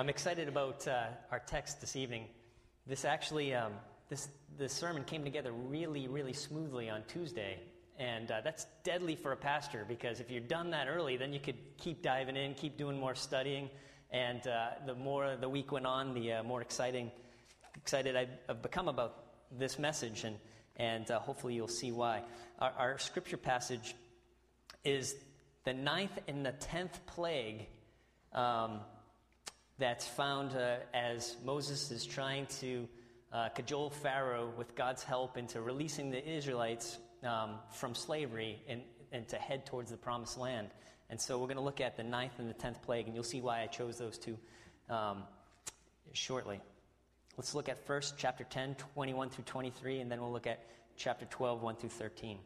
I'm 0.00 0.08
excited 0.08 0.48
about 0.48 0.88
uh, 0.88 1.08
our 1.30 1.40
text 1.40 1.82
this 1.82 1.94
evening. 1.94 2.24
This 2.86 3.04
actually, 3.04 3.54
um, 3.54 3.72
this, 4.08 4.30
this 4.56 4.72
sermon 4.72 5.04
came 5.04 5.24
together 5.24 5.52
really, 5.52 6.08
really 6.08 6.32
smoothly 6.32 6.88
on 6.88 7.02
Tuesday. 7.06 7.58
And 7.98 8.30
uh, 8.30 8.40
that's 8.42 8.64
deadly 8.82 9.14
for 9.14 9.32
a 9.32 9.36
pastor 9.36 9.84
because 9.86 10.18
if 10.18 10.30
you're 10.30 10.40
done 10.40 10.70
that 10.70 10.88
early, 10.88 11.18
then 11.18 11.34
you 11.34 11.38
could 11.38 11.58
keep 11.76 12.00
diving 12.00 12.34
in, 12.34 12.54
keep 12.54 12.78
doing 12.78 12.98
more 12.98 13.14
studying. 13.14 13.68
And 14.10 14.40
uh, 14.46 14.68
the 14.86 14.94
more 14.94 15.36
the 15.38 15.50
week 15.50 15.70
went 15.70 15.84
on, 15.84 16.14
the 16.14 16.32
uh, 16.32 16.42
more 16.44 16.62
exciting, 16.62 17.10
excited 17.76 18.16
I've 18.48 18.62
become 18.62 18.88
about 18.88 19.22
this 19.58 19.78
message. 19.78 20.24
And, 20.24 20.36
and 20.76 21.10
uh, 21.10 21.18
hopefully 21.18 21.52
you'll 21.52 21.68
see 21.68 21.92
why. 21.92 22.22
Our, 22.58 22.72
our 22.78 22.98
scripture 22.98 23.36
passage 23.36 23.94
is 24.82 25.14
the 25.66 25.74
ninth 25.74 26.18
and 26.26 26.46
the 26.46 26.52
tenth 26.52 27.04
plague. 27.04 27.66
Um, 28.32 28.80
that's 29.80 30.06
found 30.06 30.54
uh, 30.54 30.76
as 30.92 31.36
Moses 31.42 31.90
is 31.90 32.04
trying 32.04 32.46
to 32.60 32.86
uh, 33.32 33.48
cajole 33.48 33.88
Pharaoh 33.88 34.52
with 34.58 34.76
God's 34.76 35.02
help 35.02 35.38
into 35.38 35.62
releasing 35.62 36.10
the 36.10 36.24
Israelites 36.24 36.98
um, 37.24 37.54
from 37.72 37.94
slavery 37.94 38.60
and, 38.68 38.82
and 39.10 39.26
to 39.28 39.36
head 39.36 39.64
towards 39.64 39.90
the 39.90 39.96
promised 39.96 40.36
land. 40.36 40.68
And 41.08 41.18
so 41.18 41.38
we're 41.38 41.46
going 41.46 41.56
to 41.56 41.62
look 41.62 41.80
at 41.80 41.96
the 41.96 42.02
ninth 42.02 42.38
and 42.38 42.48
the 42.48 42.54
tenth 42.54 42.82
plague, 42.82 43.06
and 43.06 43.14
you'll 43.14 43.24
see 43.24 43.40
why 43.40 43.62
I 43.62 43.66
chose 43.68 43.96
those 43.96 44.18
two 44.18 44.36
um, 44.90 45.22
shortly. 46.12 46.60
Let's 47.38 47.54
look 47.54 47.70
at 47.70 47.84
first 47.86 48.16
chapter 48.18 48.44
10, 48.44 48.76
21 48.94 49.30
through 49.30 49.44
23, 49.44 50.00
and 50.00 50.12
then 50.12 50.20
we'll 50.20 50.30
look 50.30 50.46
at 50.46 50.62
chapter 50.96 51.24
12, 51.24 51.62
1 51.62 51.76
through 51.76 51.88
13. 51.88 52.38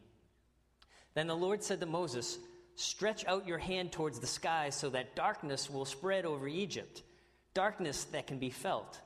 Then 1.15 1.27
the 1.27 1.35
Lord 1.35 1.61
said 1.61 1.81
to 1.81 1.85
Moses, 1.85 2.39
Stretch 2.75 3.25
out 3.25 3.45
your 3.45 3.57
hand 3.57 3.91
towards 3.91 4.19
the 4.19 4.27
sky 4.27 4.69
so 4.69 4.89
that 4.91 5.17
darkness 5.17 5.69
will 5.69 5.85
spread 5.85 6.25
over 6.25 6.47
Egypt 6.47 7.03
darkness 7.55 8.03
that 8.05 8.27
can 8.27 8.37
be 8.37 8.51
felt. 8.51 9.01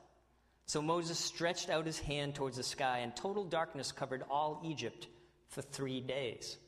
So 0.66 0.82
Moses 0.82 1.18
stretched 1.18 1.70
out 1.70 1.86
his 1.86 1.98
hand 1.98 2.34
towards 2.34 2.58
the 2.58 2.62
sky, 2.62 2.98
and 2.98 3.16
total 3.16 3.44
darkness 3.44 3.90
covered 3.90 4.22
all 4.30 4.60
Egypt 4.64 5.06
for 5.48 5.62
three 5.62 6.00
days. 6.00 6.58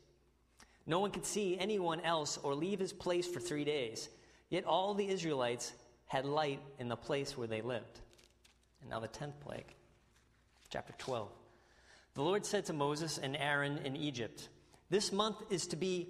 No 0.87 0.99
one 0.99 1.11
could 1.11 1.25
see 1.25 1.57
anyone 1.59 2.01
else 2.01 2.37
or 2.41 2.55
leave 2.55 2.79
his 2.79 2.91
place 2.91 3.27
for 3.27 3.39
three 3.39 3.63
days. 3.63 4.09
Yet 4.49 4.65
all 4.65 4.93
the 4.93 5.07
Israelites 5.07 5.71
had 6.07 6.25
light 6.25 6.59
in 6.79 6.89
the 6.89 6.95
place 6.95 7.37
where 7.37 7.47
they 7.47 7.61
lived. 7.61 7.99
And 8.81 8.89
now 8.89 8.99
the 8.99 9.07
tenth 9.07 9.39
plague, 9.39 9.73
chapter 10.69 10.93
12. 10.97 11.29
The 12.15 12.21
Lord 12.21 12.45
said 12.45 12.65
to 12.65 12.73
Moses 12.73 13.17
and 13.17 13.35
Aaron 13.35 13.79
in 13.85 13.95
Egypt, 13.95 14.49
This 14.89 15.11
month 15.11 15.37
is 15.49 15.67
to 15.67 15.75
be 15.75 16.09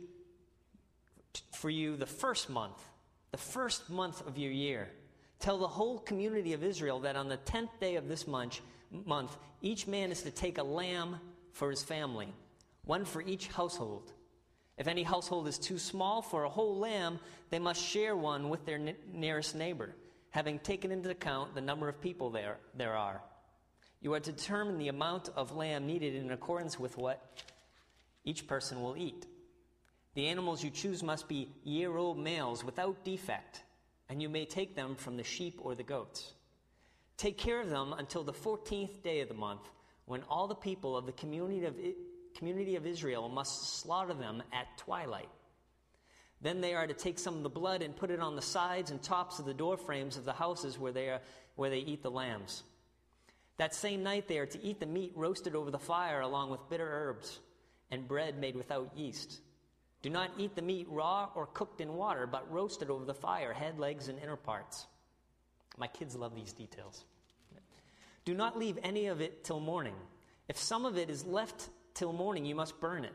for 1.52 1.69
you 1.69 1.95
the 1.95 2.06
first 2.06 2.50
month, 2.50 2.81
the 3.31 3.38
first 3.38 3.90
month 3.90 4.25
of 4.28 4.38
your 4.38 4.52
year. 4.52 4.90
Tell 5.44 5.58
the 5.58 5.67
whole 5.67 5.99
community 5.99 6.53
of 6.53 6.63
Israel 6.63 7.02
that 7.02 7.17
on 7.17 7.27
the 7.27 7.36
tenth 7.36 7.77
day 7.81 7.97
of 7.97 8.08
this 8.08 8.27
month, 8.27 8.61
month, 9.05 9.36
each 9.61 9.88
man 9.88 10.09
is 10.09 10.22
to 10.22 10.31
take 10.31 10.58
a 10.58 10.63
lamb 10.63 11.19
for 11.52 11.69
his 11.69 11.83
family, 11.83 12.33
one 12.85 13.03
for 13.03 13.22
each 13.22 13.47
household. 13.50 14.13
If 14.77 14.88
any 14.88 15.03
household 15.03 15.50
is 15.50 15.58
too 15.58 15.77
small 15.77 16.22
for 16.22 16.45
a 16.45 16.50
whole 16.50 16.80
lamb, 16.80 17.19
they 17.50 17.59
must 17.59 17.83
share 17.83 18.16
one 18.16 18.50
with 18.50 18.66
their 18.66 18.80
nearest 19.11 19.53
neighbor, 19.53 19.94
having 20.30 20.59
taken 20.59 20.94
into 20.94 21.09
account 21.09 21.55
the 21.55 21.59
number 21.59 21.89
of 21.89 22.00
people 22.00 22.30
there, 22.30 22.55
there 22.73 22.95
are. 22.95 23.22
You 24.00 24.13
are 24.13 24.22
to 24.22 24.31
determine 24.31 24.78
the 24.78 24.88
amount 24.88 25.28
of 25.35 25.57
lamb 25.57 25.85
needed 25.85 26.16
in 26.16 26.31
accordance 26.31 26.80
with 26.80 26.97
what 26.97 27.44
each 28.23 28.47
person 28.47 28.81
will 28.81 28.95
eat. 28.95 29.28
The 30.13 30.28
animals 30.28 30.63
you 30.63 30.69
choose 30.69 31.03
must 31.03 31.28
be 31.28 31.50
year 31.66 31.97
old 31.97 32.17
males 32.17 32.63
without 32.63 33.03
defect 33.03 33.63
and 34.14 34.22
you 34.22 34.30
may 34.30 34.45
take 34.45 34.75
them 34.75 34.94
from 34.94 35.17
the 35.17 35.23
sheep 35.23 35.59
or 35.64 35.73
the 35.73 35.81
goats. 35.81 36.33
Take 37.17 37.36
care 37.36 37.59
of 37.59 37.72
them 37.72 37.95
until 37.97 38.23
the 38.23 38.31
14th 38.31 39.02
day 39.02 39.22
of 39.22 39.28
the 39.28 39.33
month, 39.33 39.67
when 40.06 40.22
all 40.30 40.47
the 40.47 40.53
people 40.53 40.95
of 40.95 41.08
the 41.08 41.11
community 41.14 41.66
of, 41.66 41.75
community 42.38 42.75
of 42.75 42.85
Israel 42.85 43.28
must 43.28 43.79
slaughter 43.79 44.13
them 44.13 44.44
at 44.53 44.78
twilight. 44.78 45.31
Then 46.41 46.62
they 46.62 46.75
are 46.75 46.85
to 46.85 46.94
take 46.94 47.18
some 47.18 47.38
of 47.38 47.41
the 47.41 47.50
blood 47.50 47.81
and 47.81 47.96
put 47.96 48.12
it 48.12 48.19
on 48.19 48.35
the 48.35 48.41
sides 48.44 48.91
and 48.91 49.01
tops 49.01 49.40
of 49.40 49.46
the 49.46 49.53
door 49.56 49.78
frames 49.78 50.16
of 50.16 50.25
the 50.25 50.31
houses 50.31 50.78
where 50.78 50.91
they, 50.91 51.09
are, 51.09 51.22
where 51.56 51.72
they 51.72 51.80
eat 51.80 52.03
the 52.03 52.12
lambs. 52.12 52.62
That 53.57 53.74
same 53.74 54.03
night 54.03 54.28
they 54.28 54.38
are 54.38 54.45
to 54.45 54.63
eat 54.63 54.80
the 54.80 54.85
meat 54.85 55.13
roasted 55.16 55.56
over 55.56 55.72
the 55.72 55.80
fire 55.80 56.22
along 56.22 56.51
with 56.51 56.69
bitter 56.69 56.88
herbs 56.88 57.40
and 57.90 58.07
bread 58.07 58.38
made 58.40 58.56
without 58.56 58.95
yeast. 58.95 59.41
Do 60.03 60.09
not 60.09 60.31
eat 60.38 60.56
the 60.56 60.62
meat 60.62 60.86
raw 60.90 61.30
or 61.34 61.47
cooked 61.47 61.80
in 61.81 61.96
water, 61.96 62.28
but 62.28 62.52
roasted 62.52 62.90
over 62.90 63.06
the 63.06 63.14
fire, 63.14 63.53
head, 63.53 63.80
legs, 63.80 64.09
and 64.09 64.19
inner 64.19 64.36
parts. 64.36 64.86
My 65.78 65.88
kids 65.88 66.16
love 66.16 66.36
these 66.36 66.53
details. 66.53 67.06
Do 68.25 68.34
not 68.34 68.59
leave 68.59 68.78
any 68.84 69.08
of 69.08 69.22
it 69.22 69.44
till 69.44 69.59
morning. 69.59 69.96
If 70.50 70.58
some 70.58 70.86
of 70.86 70.97
it 70.97 71.09
is 71.09 71.25
left 71.25 71.69
till 71.94 72.12
morning, 72.12 72.46
you 72.46 72.53
must 72.53 72.80
burn 72.80 73.06
it. 73.06 73.13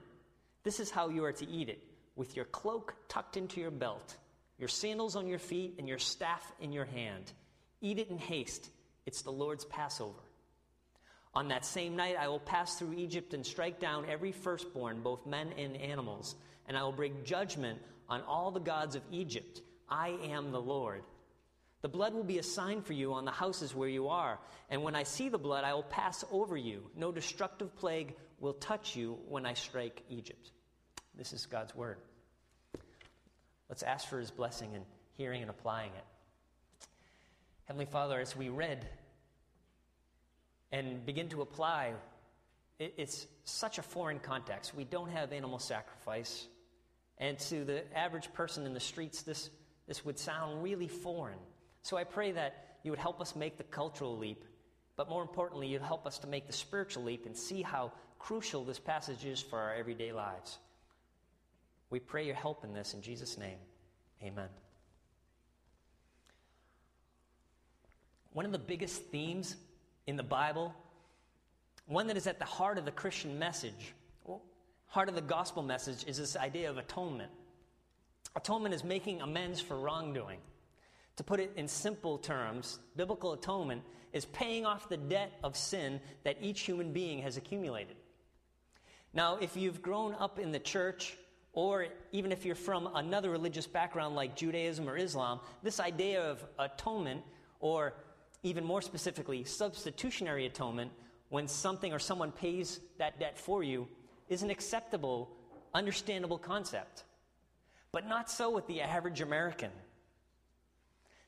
This 0.65 0.81
is 0.81 0.91
how 0.91 1.11
you 1.11 1.25
are 1.25 1.33
to 1.33 1.49
eat 1.49 1.69
it 1.69 1.83
with 2.17 2.35
your 2.35 2.47
cloak 2.47 2.95
tucked 3.09 3.37
into 3.37 3.61
your 3.61 3.71
belt, 3.71 4.17
your 4.59 4.69
sandals 4.69 5.15
on 5.15 5.29
your 5.29 5.39
feet, 5.39 5.75
and 5.79 5.89
your 5.89 5.99
staff 5.99 6.53
in 6.59 6.73
your 6.73 6.87
hand. 6.87 7.33
Eat 7.81 7.99
it 7.99 8.09
in 8.09 8.19
haste. 8.19 8.71
It's 9.07 9.23
the 9.23 9.31
Lord's 9.31 9.65
Passover. 9.67 10.19
On 11.39 11.47
that 11.49 11.65
same 11.65 11.95
night, 11.95 12.17
I 12.19 12.27
will 12.27 12.41
pass 12.41 12.75
through 12.75 12.95
Egypt 12.95 13.33
and 13.33 13.47
strike 13.47 13.79
down 13.79 14.07
every 14.11 14.33
firstborn, 14.33 15.03
both 15.03 15.25
men 15.25 15.53
and 15.57 15.77
animals, 15.77 16.35
and 16.67 16.77
I 16.77 16.83
will 16.83 16.91
bring 16.91 17.23
judgment 17.23 17.79
on 18.09 18.23
all 18.23 18.51
the 18.51 18.59
gods 18.59 18.97
of 18.97 19.03
Egypt. 19.13 19.63
I 19.89 20.19
am 20.31 20.51
the 20.51 20.61
Lord. 20.61 21.05
The 21.81 21.89
blood 21.89 22.13
will 22.13 22.25
be 22.25 22.41
a 22.41 22.43
sign 22.43 22.83
for 22.83 22.93
you 22.93 23.13
on 23.13 23.25
the 23.25 23.31
houses 23.31 23.73
where 23.73 23.89
you 23.89 24.09
are, 24.09 24.41
and 24.69 24.83
when 24.83 24.97
I 24.97 25.05
see 25.05 25.29
the 25.29 25.39
blood, 25.39 25.63
I 25.63 25.75
will 25.75 25.85
pass 25.85 26.25
over 26.33 26.57
you. 26.57 26.91
No 26.97 27.13
destructive 27.13 27.77
plague 27.77 28.17
will 28.41 28.55
touch 28.55 28.97
you 28.97 29.17
when 29.29 29.47
I 29.47 29.55
strike 29.55 30.03
Egypt. 30.11 30.51
This 31.15 31.33
is 31.33 31.47
God's 31.47 31.73
word. 31.73 31.99
Let's 33.69 33.85
ask 33.85 34.09
for 34.09 34.19
his 34.19 34.33
blessing 34.33 34.73
in 34.75 34.83
hearing 35.17 35.43
and 35.43 35.51
applying 35.51 35.93
it. 35.93 36.89
Heavenly 37.67 37.87
Father, 37.87 38.19
as 38.19 38.35
we 38.35 38.49
read 38.49 38.89
and 40.73 41.05
begin 41.05 41.29
to 41.31 41.43
apply, 41.43 41.95
it's 42.79 43.27
such 43.45 43.79
a 43.79 43.83
foreign 43.83 44.19
context. 44.19 44.75
We 44.75 44.85
don't 44.85 45.11
have 45.11 45.33
animal 45.33 45.59
sacrifice. 45.59 46.47
And 47.19 47.39
to 47.41 47.65
the 47.65 47.83
average 47.97 48.33
person 48.33 48.67
in 48.67 48.75
the 48.75 48.81
streets, 48.81 49.23
this, 49.23 49.51
this 49.87 50.05
would 50.05 50.19
sound 50.19 50.63
really 50.63 50.89
foreign. 50.89 51.39
So 51.83 51.97
I 51.97 52.05
pray 52.05 52.33
that 52.33 52.77
you 52.85 52.93
would 52.93 53.01
help 53.01 53.21
us 53.21 53.35
make 53.35 53.57
the 53.57 53.65
cultural 53.65 54.17
leap, 54.17 54.45
but 54.97 55.09
more 55.09 55.23
importantly, 55.23 55.67
you'd 55.69 55.83
help 55.83 56.07
us 56.07 56.19
to 56.19 56.27
make 56.27 56.47
the 56.47 56.53
spiritual 56.53 57.03
leap 57.05 57.27
and 57.27 57.37
see 57.37 57.63
how 57.63 57.93
crucial 58.19 58.65
this 58.65 58.79
passage 58.79 59.25
is 59.25 59.41
for 59.41 59.59
our 59.59 59.75
everyday 59.75 60.13
lives. 60.13 60.59
We 61.91 61.99
pray 61.99 62.27
your 62.27 62.35
help 62.35 62.65
in 62.65 62.75
this 62.75 62.95
in 62.95 63.03
Jesus' 63.03 63.39
name. 63.39 63.59
Amen. 64.23 64.49
One 68.33 68.45
of 68.45 68.53
the 68.53 68.59
biggest 68.59 69.07
themes 69.07 69.57
in 70.09 70.17
the 70.17 70.23
Bible, 70.23 70.75
one 71.85 72.07
that 72.07 72.17
is 72.17 72.27
at 72.27 72.39
the 72.39 72.45
heart 72.47 72.79
of 72.79 72.87
the 72.87 72.91
Christian 72.91 73.39
message, 73.39 73.95
heart 74.87 75.11
of 75.11 75.15
the 75.15 75.21
gospel 75.21 75.63
message, 75.63 76.07
is 76.07 76.17
this 76.17 76.35
idea 76.35 76.71
of 76.71 76.79
atonement. 76.79 77.31
Atonement 78.35 78.75
is 78.75 78.83
making 78.83 79.21
amends 79.21 79.61
for 79.61 79.79
wrongdoing. 79.79 80.39
To 81.17 81.25
put 81.25 81.41
it 81.41 81.53
in 81.57 81.69
simple 81.69 82.17
terms, 82.17 82.79
biblical 82.97 83.35
atonement 83.35 83.83
is 84.15 84.25
paying 84.25 84.65
off 84.65 84.89
the 84.89 84.97
debt 84.97 85.31
of 85.45 85.55
sin 85.55 86.01
that 86.25 86.39
each 86.41 86.63
human 86.63 86.95
being 86.95 87.21
has 87.21 87.37
accumulated. 87.37 87.97
Now, 89.13 89.37
if 89.37 89.59
you've 89.59 89.83
grown 89.83 90.15
up 90.15 90.39
in 90.39 90.53
the 90.53 90.59
church, 90.59 91.19
or 91.53 91.87
even 92.13 92.33
if 92.33 92.47
you're 92.47 92.55
from 92.55 92.89
another 92.95 93.29
religious 93.29 93.67
background 93.67 94.17
like 94.17 94.37
Judaism 94.37 94.89
or 94.89 94.97
Islam, 94.97 95.41
this 95.63 95.81
idea 95.81 96.23
of 96.23 96.43
atonement 96.59 97.21
or 97.61 97.93
even 98.43 98.65
more 98.65 98.83
specifically, 98.83 99.45
substitutionary 99.45 100.47
atonement, 100.47 100.93
when 101.29 101.49
something 101.49 101.93
or 101.93 101.99
someone 101.99 102.33
pays 102.33 102.81
that 102.99 103.19
debt 103.19 103.39
for 103.39 103.63
you, 103.63 103.89
is 104.29 104.43
an 104.43 104.51
acceptable, 104.51 105.31
understandable 105.75 106.39
concept. 106.39 107.05
But 107.93 108.07
not 108.07 108.31
so 108.31 108.51
with 108.51 108.67
the 108.67 108.81
average 108.81 109.21
American. 109.21 109.71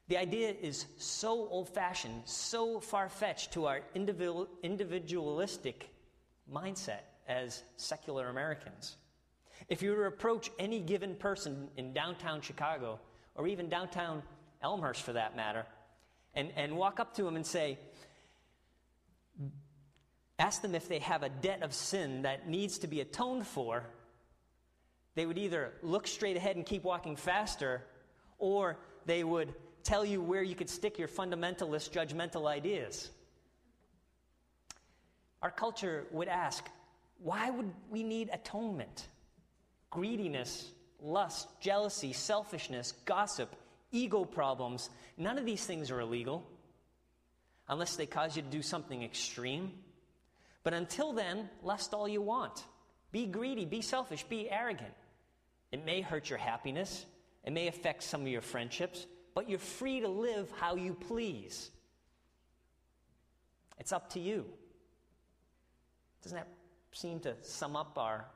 The 0.08 0.16
idea 0.18 0.54
is 0.60 0.86
so 0.98 1.48
old 1.48 1.68
fashioned, 1.68 2.22
so 2.24 2.80
far 2.80 3.08
fetched 3.08 3.52
to 3.52 3.66
our 3.66 3.80
individualistic 3.94 5.90
mindset 6.52 7.02
as 7.28 7.62
secular 7.76 8.28
Americans. 8.28 8.96
If 9.68 9.82
you 9.82 9.90
were 9.90 10.08
to 10.08 10.14
approach 10.14 10.50
any 10.58 10.80
given 10.80 11.14
person 11.14 11.68
in 11.76 11.92
downtown 11.92 12.40
Chicago, 12.40 12.98
or 13.36 13.46
even 13.46 13.68
downtown 13.68 14.22
Elmhurst 14.62 15.02
for 15.02 15.12
that 15.12 15.36
matter, 15.36 15.64
and, 16.34 16.52
and 16.56 16.76
walk 16.76 17.00
up 17.00 17.14
to 17.16 17.22
them 17.22 17.36
and 17.36 17.46
say, 17.46 17.78
ask 20.38 20.62
them 20.62 20.74
if 20.74 20.88
they 20.88 20.98
have 21.00 21.22
a 21.22 21.28
debt 21.28 21.62
of 21.62 21.74
sin 21.74 22.22
that 22.22 22.48
needs 22.48 22.78
to 22.78 22.86
be 22.86 23.00
atoned 23.00 23.46
for, 23.46 23.84
they 25.14 25.26
would 25.26 25.38
either 25.38 25.72
look 25.82 26.06
straight 26.06 26.36
ahead 26.36 26.56
and 26.56 26.64
keep 26.64 26.84
walking 26.84 27.16
faster, 27.16 27.82
or 28.38 28.78
they 29.06 29.24
would 29.24 29.52
tell 29.82 30.04
you 30.04 30.22
where 30.22 30.42
you 30.42 30.54
could 30.54 30.70
stick 30.70 30.98
your 30.98 31.08
fundamentalist, 31.08 31.90
judgmental 31.90 32.46
ideas. 32.46 33.10
Our 35.42 35.50
culture 35.50 36.06
would 36.10 36.28
ask, 36.28 36.68
why 37.18 37.50
would 37.50 37.70
we 37.90 38.02
need 38.02 38.30
atonement? 38.32 39.08
Greediness, 39.90 40.70
lust, 41.02 41.48
jealousy, 41.60 42.12
selfishness, 42.12 42.92
gossip, 43.04 43.54
ego 43.92 44.24
problems, 44.24 44.90
none 45.16 45.38
of 45.38 45.44
these 45.44 45.64
things 45.64 45.90
are 45.90 46.00
illegal 46.00 46.46
unless 47.68 47.96
they 47.96 48.06
cause 48.06 48.36
you 48.36 48.42
to 48.42 48.48
do 48.48 48.62
something 48.62 49.02
extreme. 49.02 49.72
But 50.62 50.74
until 50.74 51.12
then, 51.12 51.48
lust 51.62 51.94
all 51.94 52.08
you 52.08 52.20
want. 52.20 52.64
Be 53.12 53.26
greedy, 53.26 53.64
be 53.64 53.80
selfish, 53.80 54.24
be 54.24 54.50
arrogant. 54.50 54.94
It 55.72 55.84
may 55.84 56.00
hurt 56.00 56.28
your 56.28 56.38
happiness, 56.38 57.06
it 57.44 57.52
may 57.52 57.68
affect 57.68 58.02
some 58.02 58.22
of 58.22 58.28
your 58.28 58.42
friendships, 58.42 59.06
but 59.34 59.48
you're 59.48 59.58
free 59.58 60.00
to 60.00 60.08
live 60.08 60.52
how 60.58 60.74
you 60.74 60.94
please. 60.94 61.70
It's 63.78 63.92
up 63.92 64.12
to 64.12 64.20
you. 64.20 64.46
Doesn't 66.22 66.36
that 66.36 66.48
seem 66.92 67.20
to 67.20 67.34
sum 67.42 67.76
up 67.76 67.96
our 67.96 68.26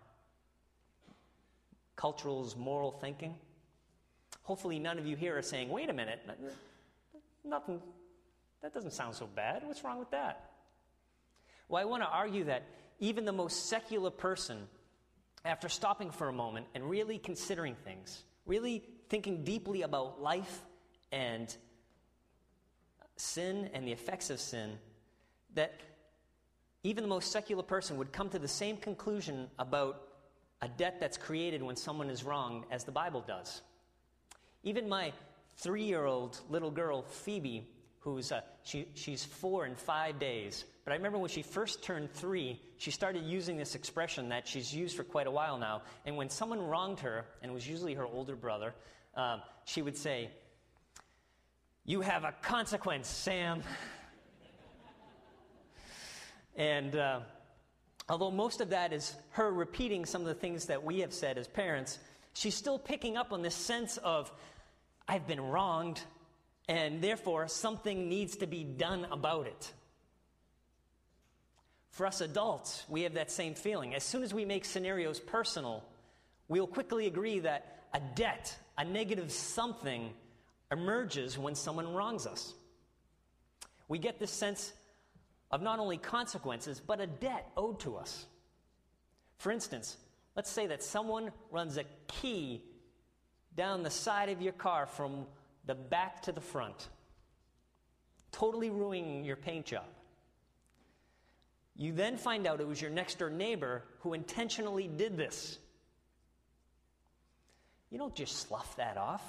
cultural's 1.97 2.57
moral 2.57 2.93
thinking? 2.93 3.35
Hopefully, 4.45 4.79
none 4.79 4.99
of 4.99 5.07
you 5.07 5.17
here 5.17 5.37
are 5.37 5.43
saying, 5.43 5.69
wait 5.69 5.91
a 5.91 5.93
minute, 5.93 6.21
nothing, 7.45 7.81
that 8.63 8.73
doesn't 8.73 8.93
sound 8.93 9.15
so 9.15 9.27
bad. 9.27 9.63
What's 9.67 9.83
wrong 9.83 9.99
with 9.99 10.11
that? 10.11 10.51
Well, 11.69 11.81
I 11.81 11.87
want 11.87 12.03
to 12.03 12.09
argue 12.09 12.45
that 12.45 12.63
even 13.01 13.25
the 13.25 13.33
most 13.33 13.69
secular 13.69 14.11
person, 14.11 14.69
after 15.45 15.69
stopping 15.69 16.11
for 16.11 16.29
a 16.29 16.33
moment 16.33 16.67
and 16.75 16.89
really 16.89 17.19
considering 17.19 17.75
things, 17.75 18.23
really 18.47 18.85
thinking 19.09 19.45
deeply 19.45 19.83
about 19.83 20.23
life 20.23 20.63
and 21.11 21.55
sin 23.17 23.71
and 23.73 23.87
the 23.87 23.93
effects 23.93 24.29
of 24.31 24.41
sin, 24.41 24.79
that 25.55 25.81
even 26.83 27.03
the 27.03 27.09
most 27.09 27.33
secular 27.33 27.63
person 27.63 27.97
would 27.97 28.13
come 28.13 28.29
to 28.29 28.39
the 28.39 28.49
same 28.49 28.77
conclusion 28.77 29.49
about 29.59 30.03
a 30.61 30.69
debt 30.69 30.99
that's 31.01 31.17
created 31.17 31.63
when 31.63 31.77
someone 31.77 32.11
is 32.11 32.25
wronged 32.25 32.65
as 32.71 32.85
the 32.85 32.93
Bible 32.93 33.25
does. 33.27 33.63
Even 34.65 34.89
my 34.89 35.13
three 35.57 35.85
year 35.85 36.05
old 36.05 36.41
little 36.49 36.71
girl, 36.71 37.03
Phoebe, 37.03 37.69
who's 38.01 38.33
uh, 38.33 38.41
she, 38.65 38.89
she's 38.95 39.25
four 39.25 39.67
in 39.67 39.77
five 39.77 40.19
days. 40.19 40.65
But 40.85 40.93
I 40.93 40.97
remember 40.97 41.19
when 41.19 41.31
she 41.31 41.43
first 41.43 41.83
turned 41.83 42.13
three, 42.13 42.61
she 42.77 42.91
started 42.91 43.23
using 43.25 43.57
this 43.57 43.75
expression 43.75 44.29
that 44.31 44.47
she's 44.47 44.75
used 44.75 44.97
for 44.97 45.05
quite 45.05 45.27
a 45.27 45.31
while 45.31 45.57
now. 45.57 45.83
And 46.05 46.17
when 46.17 46.29
someone 46.29 46.61
wronged 46.61 47.01
her, 47.01 47.25
and 47.41 47.51
it 47.51 47.55
was 47.55 47.67
usually 47.67 47.95
her 47.95 48.05
older 48.05 48.37
brother, 48.37 48.75
um, 49.17 49.41
she 49.65 49.81
would 49.81 49.97
say, 49.97 50.31
You 51.85 52.01
have 52.01 52.25
a 52.25 52.35
consequence, 52.43 53.09
Sam. 53.09 53.63
And 56.57 56.95
uh, 56.95 57.21
although 58.09 58.31
most 58.31 58.61
of 58.61 58.71
that 58.71 58.93
is 58.93 59.17
her 59.31 59.51
repeating 59.51 60.07
some 60.07 60.21
of 60.21 60.29
the 60.29 60.35
things 60.35 60.67
that 60.67 60.85
we 60.85 61.01
have 61.01 61.13
said 61.13 61.37
as 61.37 61.49
parents, 61.49 61.99
she's 62.33 62.55
still 62.55 62.79
picking 62.79 63.17
up 63.17 63.33
on 63.33 63.43
this 63.43 63.55
sense 63.55 63.97
of, 63.99 64.31
I've 65.07 65.27
been 65.27 65.41
wronged, 65.41 66.01
and 66.69 67.03
therefore 67.03 67.49
something 67.49 68.09
needs 68.09 68.37
to 68.37 68.47
be 68.47 68.65
done 68.65 69.07
about 69.11 69.47
it. 69.47 69.73
For 71.91 72.07
us 72.07 72.21
adults, 72.21 72.85
we 72.89 73.03
have 73.03 73.15
that 73.15 73.31
same 73.31 73.55
feeling. 73.55 73.95
As 73.95 74.03
soon 74.03 74.23
as 74.23 74.35
we 74.35 74.45
make 74.45 74.65
scenarios 74.65 75.21
personal, 75.21 75.85
we'll 76.49 76.67
quickly 76.67 77.07
agree 77.07 77.39
that 77.41 77.85
a 77.93 78.01
debt, 78.17 78.57
a 78.77 78.85
negative 78.85 79.31
something, 79.31 80.13
emerges 80.73 81.39
when 81.39 81.55
someone 81.55 81.95
wrongs 81.95 82.27
us. 82.27 82.55
We 83.87 83.99
get 83.99 84.19
this 84.19 84.33
sense 84.33 84.73
of 85.51 85.63
not 85.63 85.79
only 85.79 85.99
consequences, 85.99 86.81
but 86.85 87.01
a 87.01 87.07
debt 87.07 87.49
owed 87.57 87.79
to 87.81 87.97
us. 87.97 88.27
For 89.39 89.53
instance, 89.53 89.97
let's 90.35 90.51
say 90.51 90.67
that 90.67 90.83
someone 90.83 91.31
runs 91.53 91.77
a 91.77 91.85
key 92.09 92.63
down 93.57 93.83
the 93.83 93.91
side 93.91 94.29
of 94.29 94.43
your 94.43 94.53
car 94.53 94.87
from 94.87 95.27
the 95.67 95.75
back 95.75 96.23
to 96.23 96.33
the 96.33 96.41
front, 96.41 96.89
totally 98.33 98.71
ruining 98.71 99.25
your 99.25 99.37
paint 99.37 99.67
job. 99.67 99.85
You 101.77 101.93
then 101.93 102.17
find 102.17 102.47
out 102.47 102.61
it 102.61 102.69
was 102.69 102.81
your 102.81 102.91
next 102.91 103.19
door 103.19 103.31
neighbor 103.31 103.83
who 104.01 104.15
intentionally 104.15 104.89
did 104.89 105.17
this. 105.17 105.59
You 107.91 107.99
don't 107.99 108.15
just 108.15 108.37
slough 108.49 108.77
that 108.77 108.97
off. 108.97 109.23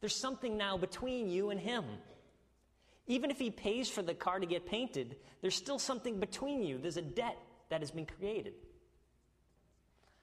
There's 0.00 0.14
something 0.14 0.56
now 0.56 0.76
between 0.76 1.28
you 1.28 1.50
and 1.50 1.60
him. 1.60 1.84
Even 3.06 3.30
if 3.30 3.38
he 3.38 3.50
pays 3.50 3.88
for 3.88 4.02
the 4.02 4.14
car 4.14 4.38
to 4.38 4.46
get 4.46 4.66
painted, 4.66 5.16
there's 5.40 5.54
still 5.54 5.78
something 5.78 6.20
between 6.20 6.62
you. 6.62 6.78
There's 6.78 6.98
a 6.98 7.02
debt 7.02 7.38
that 7.70 7.80
has 7.80 7.90
been 7.90 8.06
created. 8.06 8.52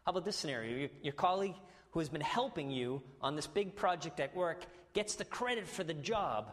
How 0.06 0.12
about 0.12 0.26
this 0.26 0.36
scenario? 0.36 0.78
Your, 0.78 0.90
your, 1.02 1.14
colleague 1.14 1.56
who 1.96 2.00
has 2.02 2.10
been 2.10 2.20
helping 2.20 2.70
you 2.70 3.02
on 3.22 3.38
this 3.38 3.48
big 3.48 3.74
project 3.74 4.20
at 4.20 4.36
work 4.36 4.66
gets 4.92 5.16
the 5.16 5.24
credit 5.24 5.66
for 5.66 5.82
the 5.82 5.94
job 5.94 6.52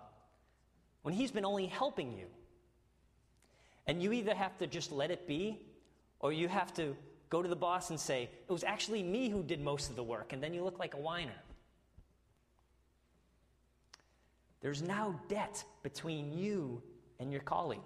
when 1.03 1.12
he's 1.12 1.33
been 1.33 1.44
only 1.44 1.67
helping 1.67 2.12
you. 2.12 2.27
And 3.89 4.00
you 4.00 4.12
either 4.12 4.37
have 4.37 4.56
to 4.59 4.69
just 4.69 4.93
let 4.93 5.11
it 5.11 5.27
be 5.27 5.59
or 6.21 6.33
you 6.33 6.47
have 6.47 6.73
to 6.75 6.97
go 7.29 7.43
to 7.43 7.49
the 7.49 7.56
boss 7.56 7.91
and 7.91 7.99
say, 7.99 8.31
It 8.49 8.53
was 8.53 8.62
actually 8.62 9.03
me 9.03 9.31
who 9.31 9.43
did 9.43 9.61
most 9.61 9.91
of 9.91 9.97
the 9.97 10.05
work, 10.05 10.33
and 10.33 10.41
then 10.41 10.55
you 10.55 10.62
look 10.62 10.79
like 10.79 10.94
a 10.94 10.99
whiner. 10.99 11.43
There's 14.61 14.81
now 14.81 15.19
debt 15.27 15.65
between 15.83 16.39
you 16.39 16.81
and 17.19 17.33
your 17.33 17.41
colleague. 17.41 17.81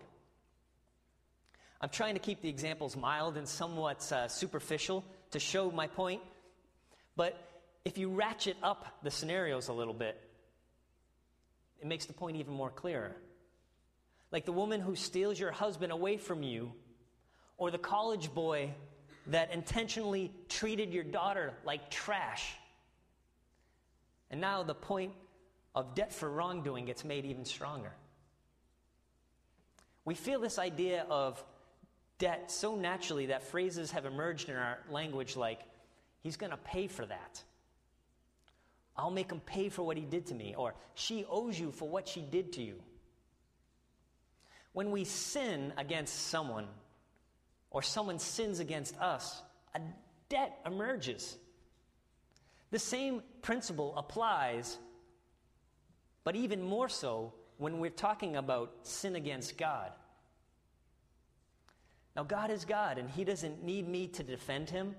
I'm 1.80 1.88
trying 1.88 2.16
to 2.16 2.20
keep 2.20 2.42
the 2.42 2.50
examples 2.50 2.98
mild 2.98 3.38
and 3.38 3.48
somewhat 3.48 4.12
uh, 4.12 4.28
superficial 4.28 5.06
to 5.30 5.38
show 5.38 5.70
my 5.70 5.86
point, 5.86 6.20
but 7.16 7.42
if 7.84 7.98
you 7.98 8.10
ratchet 8.10 8.56
up 8.62 8.98
the 9.02 9.10
scenarios 9.10 9.68
a 9.68 9.72
little 9.72 9.94
bit, 9.94 10.20
it 11.80 11.86
makes 11.86 12.06
the 12.06 12.12
point 12.12 12.36
even 12.36 12.52
more 12.54 12.70
clearer. 12.70 13.16
Like 14.32 14.44
the 14.44 14.52
woman 14.52 14.80
who 14.80 14.96
steals 14.96 15.38
your 15.38 15.52
husband 15.52 15.92
away 15.92 16.16
from 16.16 16.42
you, 16.42 16.72
or 17.58 17.70
the 17.70 17.78
college 17.78 18.34
boy 18.34 18.70
that 19.28 19.52
intentionally 19.52 20.32
treated 20.48 20.92
your 20.92 21.04
daughter 21.04 21.54
like 21.64 21.90
trash. 21.90 22.54
And 24.30 24.40
now 24.40 24.62
the 24.62 24.74
point 24.74 25.12
of 25.74 25.94
debt 25.94 26.12
for 26.12 26.30
wrongdoing 26.30 26.84
gets 26.86 27.04
made 27.04 27.24
even 27.24 27.44
stronger. 27.44 27.92
We 30.04 30.14
feel 30.14 30.40
this 30.40 30.58
idea 30.58 31.06
of 31.08 31.42
debt 32.18 32.50
so 32.50 32.76
naturally 32.76 33.26
that 33.26 33.42
phrases 33.44 33.90
have 33.90 34.06
emerged 34.06 34.48
in 34.48 34.56
our 34.56 34.78
language 34.90 35.36
like, 35.36 35.60
he's 36.26 36.36
going 36.36 36.50
to 36.50 36.58
pay 36.58 36.86
for 36.86 37.06
that. 37.06 37.42
I'll 38.96 39.10
make 39.10 39.30
him 39.30 39.40
pay 39.40 39.68
for 39.68 39.82
what 39.82 39.96
he 39.96 40.04
did 40.04 40.26
to 40.26 40.34
me, 40.34 40.54
or 40.56 40.74
she 40.94 41.24
owes 41.28 41.58
you 41.58 41.72
for 41.72 41.88
what 41.88 42.08
she 42.08 42.20
did 42.20 42.52
to 42.54 42.62
you. 42.62 42.76
When 44.72 44.90
we 44.90 45.04
sin 45.04 45.72
against 45.78 46.28
someone, 46.28 46.66
or 47.70 47.82
someone 47.82 48.18
sins 48.18 48.58
against 48.58 48.98
us, 48.98 49.42
a 49.74 49.80
debt 50.28 50.58
emerges. 50.66 51.36
The 52.70 52.78
same 52.78 53.22
principle 53.42 53.96
applies 53.96 54.78
but 56.26 56.34
even 56.34 56.60
more 56.60 56.88
so 56.88 57.32
when 57.56 57.78
we're 57.78 57.88
talking 57.88 58.34
about 58.34 58.72
sin 58.82 59.14
against 59.14 59.56
God. 59.56 59.92
Now, 62.16 62.24
God 62.24 62.50
is 62.50 62.64
God, 62.64 62.98
and 62.98 63.08
He 63.08 63.22
doesn't 63.22 63.62
need 63.62 63.88
me 63.88 64.08
to 64.08 64.24
defend 64.24 64.68
Him, 64.68 64.96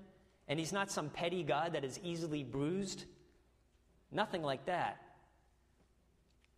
and 0.48 0.58
He's 0.58 0.72
not 0.72 0.90
some 0.90 1.10
petty 1.10 1.42
God 1.42 1.74
that 1.74 1.84
is 1.84 2.00
easily 2.02 2.42
bruised. 2.42 3.04
Nothing 4.10 4.42
like 4.42 4.66
that. 4.66 5.00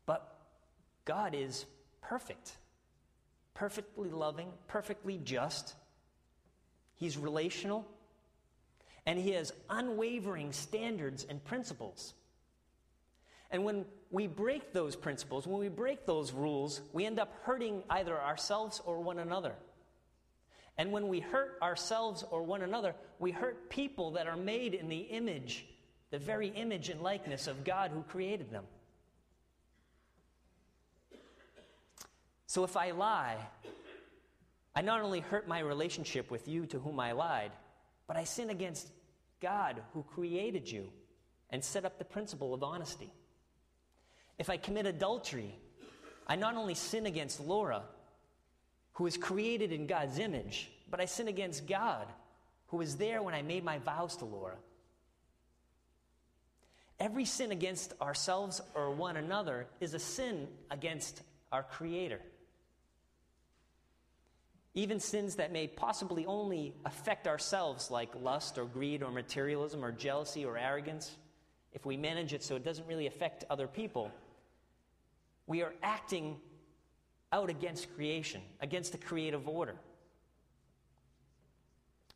But 0.06 0.32
God 1.04 1.34
is 1.34 1.66
perfect, 2.00 2.52
perfectly 3.54 4.10
loving, 4.10 4.48
perfectly 4.68 5.18
just. 5.18 5.74
He's 6.94 7.18
relational, 7.18 7.86
and 9.06 9.18
He 9.18 9.32
has 9.32 9.52
unwavering 9.68 10.52
standards 10.52 11.26
and 11.28 11.42
principles. 11.44 12.14
And 13.50 13.64
when 13.64 13.84
we 14.12 14.28
break 14.28 14.72
those 14.72 14.94
principles, 14.94 15.46
when 15.46 15.58
we 15.58 15.68
break 15.68 16.06
those 16.06 16.32
rules, 16.32 16.80
we 16.92 17.06
end 17.06 17.18
up 17.18 17.32
hurting 17.42 17.82
either 17.90 18.20
ourselves 18.20 18.80
or 18.84 19.00
one 19.00 19.18
another. 19.18 19.54
And 20.80 20.92
when 20.92 21.08
we 21.08 21.20
hurt 21.20 21.58
ourselves 21.60 22.24
or 22.30 22.42
one 22.42 22.62
another, 22.62 22.94
we 23.18 23.32
hurt 23.32 23.68
people 23.68 24.12
that 24.12 24.26
are 24.26 24.34
made 24.34 24.72
in 24.72 24.88
the 24.88 25.00
image, 25.00 25.66
the 26.10 26.18
very 26.18 26.48
image 26.48 26.88
and 26.88 27.02
likeness 27.02 27.46
of 27.48 27.64
God 27.64 27.90
who 27.90 28.02
created 28.02 28.50
them. 28.50 28.64
So 32.46 32.64
if 32.64 32.78
I 32.78 32.92
lie, 32.92 33.36
I 34.74 34.80
not 34.80 35.02
only 35.02 35.20
hurt 35.20 35.46
my 35.46 35.58
relationship 35.58 36.30
with 36.30 36.48
you 36.48 36.64
to 36.68 36.78
whom 36.78 36.98
I 36.98 37.12
lied, 37.12 37.52
but 38.06 38.16
I 38.16 38.24
sin 38.24 38.48
against 38.48 38.88
God 39.42 39.82
who 39.92 40.02
created 40.02 40.66
you 40.66 40.88
and 41.50 41.62
set 41.62 41.84
up 41.84 41.98
the 41.98 42.06
principle 42.06 42.54
of 42.54 42.62
honesty. 42.62 43.12
If 44.38 44.48
I 44.48 44.56
commit 44.56 44.86
adultery, 44.86 45.58
I 46.26 46.36
not 46.36 46.56
only 46.56 46.74
sin 46.74 47.04
against 47.04 47.38
Laura, 47.38 47.82
who 49.00 49.06
is 49.06 49.16
created 49.16 49.72
in 49.72 49.86
God's 49.86 50.18
image, 50.18 50.70
but 50.90 51.00
I 51.00 51.06
sin 51.06 51.26
against 51.26 51.66
God, 51.66 52.06
who 52.66 52.76
was 52.76 52.96
there 52.96 53.22
when 53.22 53.32
I 53.32 53.40
made 53.40 53.64
my 53.64 53.78
vows 53.78 54.14
to 54.18 54.26
Laura. 54.26 54.56
Every 56.98 57.24
sin 57.24 57.50
against 57.50 57.94
ourselves 58.02 58.60
or 58.74 58.90
one 58.90 59.16
another 59.16 59.68
is 59.80 59.94
a 59.94 59.98
sin 59.98 60.48
against 60.70 61.22
our 61.50 61.62
Creator. 61.62 62.20
Even 64.74 65.00
sins 65.00 65.36
that 65.36 65.50
may 65.50 65.66
possibly 65.66 66.26
only 66.26 66.74
affect 66.84 67.26
ourselves, 67.26 67.90
like 67.90 68.10
lust 68.20 68.58
or 68.58 68.66
greed 68.66 69.02
or 69.02 69.10
materialism 69.10 69.82
or 69.82 69.92
jealousy 69.92 70.44
or 70.44 70.58
arrogance, 70.58 71.16
if 71.72 71.86
we 71.86 71.96
manage 71.96 72.34
it 72.34 72.42
so 72.42 72.54
it 72.54 72.66
doesn't 72.66 72.86
really 72.86 73.06
affect 73.06 73.46
other 73.48 73.66
people, 73.66 74.12
we 75.46 75.62
are 75.62 75.72
acting 75.82 76.36
out 77.32 77.50
against 77.50 77.94
creation, 77.94 78.40
against 78.60 78.92
the 78.92 78.98
creative 78.98 79.48
order. 79.48 79.74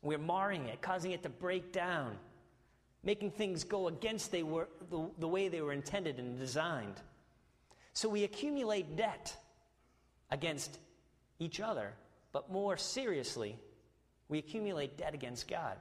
We're 0.01 0.17
marring 0.17 0.65
it, 0.67 0.81
causing 0.81 1.11
it 1.11 1.23
to 1.23 1.29
break 1.29 1.71
down, 1.71 2.17
making 3.03 3.31
things 3.31 3.63
go 3.63 3.87
against 3.87 4.31
they 4.31 4.43
were, 4.43 4.67
the, 4.89 5.09
the 5.19 5.27
way 5.27 5.47
they 5.47 5.61
were 5.61 5.73
intended 5.73 6.19
and 6.19 6.37
designed. 6.37 6.95
So 7.93 8.09
we 8.09 8.23
accumulate 8.23 8.97
debt 8.97 9.35
against 10.31 10.79
each 11.39 11.59
other, 11.59 11.93
but 12.31 12.51
more 12.51 12.77
seriously, 12.77 13.57
we 14.27 14.39
accumulate 14.39 14.97
debt 14.97 15.13
against 15.13 15.47
God. 15.47 15.77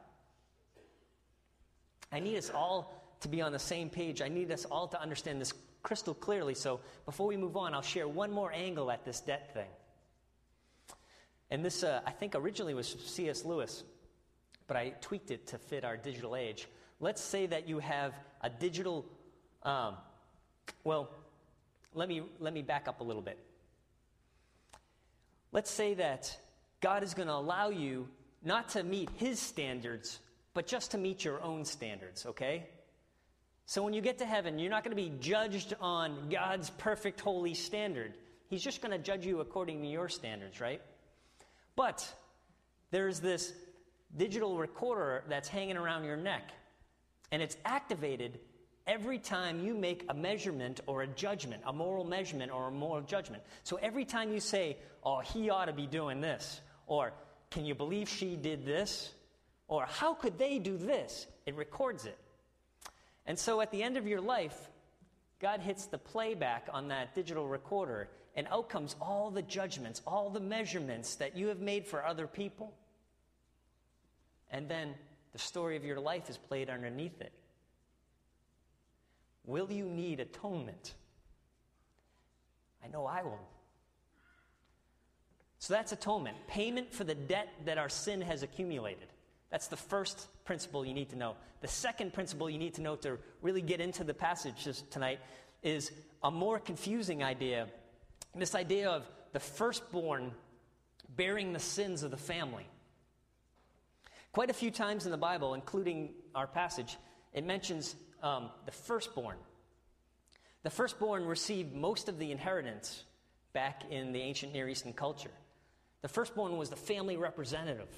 I 2.13 2.21
need 2.21 2.37
us 2.37 2.51
all 2.51 3.17
to 3.21 3.29
be 3.29 3.43
on 3.43 3.53
the 3.53 3.59
same 3.59 3.91
page. 3.91 4.23
I 4.23 4.29
need 4.29 4.53
us 4.53 4.65
all 4.65 4.87
to 4.89 5.01
understand 5.01 5.41
this 5.41 5.53
crystal 5.85 6.15
clearly. 6.15 6.55
So 6.55 6.81
before 7.05 7.29
we 7.29 7.37
move 7.37 7.57
on, 7.57 7.75
I'll 7.75 7.83
share 7.83 8.09
one 8.09 8.33
more 8.33 8.51
angle 8.53 8.91
at 8.91 9.05
this 9.05 9.21
debt 9.21 9.55
thing. 9.55 9.69
And 11.51 11.65
this, 11.65 11.85
uh, 11.85 12.01
I 12.05 12.11
think, 12.11 12.35
originally 12.35 12.75
was 12.75 12.97
C.S. 13.05 13.45
Lewis, 13.45 13.85
but 14.67 14.77
I 14.77 14.95
tweaked 15.01 15.31
it 15.31 15.47
to 15.49 15.59
fit 15.59 15.85
our 15.85 15.97
digital 15.97 16.35
age. 16.35 16.67
Let's 16.99 17.23
say 17.23 17.47
that 17.47 17.69
you 17.69 17.79
have 17.79 18.15
a 18.41 18.51
digital, 18.51 19.05
um, 19.63 19.95
well, 20.83 21.11
let 21.93 22.09
me, 22.09 22.23
let 22.41 22.53
me 22.53 22.63
back 22.63 22.89
up 22.89 23.01
a 23.01 23.05
little 23.05 23.23
bit. 23.23 23.39
Let's 25.53 25.71
say 25.71 25.95
that 25.95 26.37
God 26.81 27.05
is 27.05 27.15
going 27.15 27.29
to 27.29 27.35
allow 27.35 27.69
you 27.69 28.09
not 28.43 28.71
to 28.71 28.83
meet 28.83 29.11
His 29.17 29.39
standards, 29.39 30.19
but 30.55 30.67
just 30.67 30.91
to 30.93 30.99
meet 30.99 31.25
your 31.25 31.41
own 31.43 31.65
standards, 31.65 32.27
okay? 32.27 32.67
So 33.67 33.83
when 33.83 33.95
you 33.95 34.03
get 34.03 34.19
to 34.19 34.27
heaven, 34.27 34.59
you're 34.59 34.71
not 34.71 34.85
going 34.85 34.97
to 34.97 35.03
be 35.03 35.13
judged 35.21 35.75
on 35.81 36.29
God's 36.29 36.71
perfect 36.71 37.21
holy 37.21 37.55
standard. 37.55 38.15
He's 38.49 38.63
just 38.63 38.83
going 38.83 38.93
to 38.93 38.99
judge 38.99 39.25
you 39.25 39.41
according 39.41 39.81
to 39.83 39.89
your 39.89 40.09
standards, 40.09 40.61
right? 40.61 40.83
But 41.77 42.07
there's 42.91 43.21
this 43.21 43.53
digital 44.17 44.59
recorder 44.59 45.25
that's 45.29 45.49
hanging 45.49 45.77
around 45.77 46.05
your 46.05 46.17
neck, 46.17 46.51
and 47.33 47.43
it's 47.43 47.57
activated 47.65 48.39
every 48.87 49.19
time 49.19 49.65
you 49.65 49.75
make 49.75 50.05
a 50.11 50.15
measurement 50.15 50.81
or 50.87 51.03
a 51.03 51.07
judgment, 51.07 51.63
a 51.67 51.73
moral 51.73 52.05
measurement 52.05 52.53
or 52.53 52.69
a 52.69 52.71
moral 52.71 53.03
judgment. 53.03 53.43
So 53.63 53.77
every 53.77 54.05
time 54.05 54.31
you 54.31 54.41
say, 54.41 54.77
oh, 55.03 55.21
he 55.21 55.49
ought 55.49 55.65
to 55.65 55.73
be 55.73 55.87
doing 55.87 56.21
this, 56.21 56.61
or 56.87 57.13
can 57.51 57.65
you 57.65 57.75
believe 57.75 58.11
she 58.11 58.37
did 58.37 58.67
this, 58.67 59.11
or 59.69 59.87
how 59.87 60.13
could 60.13 60.39
they 60.39 60.59
do 60.59 60.77
this, 60.77 61.27
it 61.47 61.57
records 61.57 62.05
it. 62.05 62.19
And 63.27 63.39
so 63.39 63.61
at 63.61 63.71
the 63.71 63.83
end 63.83 63.97
of 63.97 64.07
your 64.07 64.21
life, 64.21 64.69
God 65.41 65.61
hits 65.61 65.87
the 65.87 65.99
playback 65.99 66.69
on 66.73 66.89
that 66.89 67.15
digital 67.15 67.47
recorder, 67.47 68.09
and 68.37 68.47
out 68.51 68.69
comes 68.69 68.97
all 69.01 69.31
the 69.31 69.43
judgments, 69.43 70.03
all 70.07 70.31
the 70.31 70.41
measurements 70.41 71.17
that 71.17 71.37
you 71.37 71.49
have 71.49 71.61
made 71.61 71.87
for 71.87 72.05
other 72.05 72.27
people. 72.27 72.75
And 74.51 74.69
then 74.69 74.95
the 75.33 75.39
story 75.39 75.77
of 75.77 75.85
your 75.85 76.01
life 76.01 76.31
is 76.31 76.37
played 76.37 76.71
underneath 76.71 77.21
it. 77.21 77.33
Will 79.47 79.71
you 79.71 79.85
need 79.85 80.21
atonement? 80.21 80.95
I 82.85 82.89
know 82.89 83.07
I 83.07 83.23
will. 83.23 83.49
So 85.59 85.73
that's 85.75 85.93
atonement 85.93 86.37
payment 86.47 86.93
for 86.93 87.05
the 87.05 87.15
debt 87.15 87.49
that 87.65 87.79
our 87.79 87.89
sin 87.89 88.21
has 88.21 88.43
accumulated. 88.43 89.09
That's 89.51 89.69
the 89.69 89.77
first 89.77 90.27
principle 90.45 90.85
you 90.85 90.95
need 90.95 91.11
to 91.11 91.17
know. 91.17 91.37
The 91.61 91.69
second 91.69 92.13
principle 92.13 92.51
you 92.51 92.59
need 92.59 92.75
to 92.75 92.83
know 92.83 92.97
to 92.97 93.19
really 93.41 93.63
get 93.63 93.81
into 93.81 94.05
the 94.05 94.15
passages 94.15 94.83
tonight 94.91 95.21
is 95.63 95.93
a 96.23 96.31
more 96.31 96.59
confusing 96.59 97.23
idea. 97.23 97.69
This 98.35 98.55
idea 98.55 98.91
of 98.91 99.09
the 99.33 99.41
firstborn 99.41 100.33
bearing 101.17 101.53
the 101.53 101.61
sins 101.61 102.03
of 102.03 102.11
the 102.11 102.17
family. 102.17 102.67
Quite 104.33 104.51
a 104.51 104.55
few 104.55 104.71
times 104.71 105.05
in 105.05 105.13
the 105.13 105.19
Bible, 105.19 105.55
including 105.55 106.11
our 106.35 106.47
passage, 106.47 106.97
it 107.33 107.45
mentions 107.45 107.95
um, 108.23 108.51
the 108.67 108.73
firstborn. 108.73 109.37
The 110.65 110.71
firstborn 110.71 111.27
received 111.27 111.75
most 111.75 112.09
of 112.09 112.19
the 112.19 112.33
inheritance 112.33 113.05
back 113.53 113.83
in 113.91 114.13
the 114.13 114.21
ancient 114.21 114.53
Near 114.53 114.69
Eastern 114.69 114.93
culture. 114.93 115.31
The 116.03 116.09
firstborn 116.09 116.57
was 116.57 116.71
the 116.71 116.77
family 116.77 117.17
representative. 117.17 117.89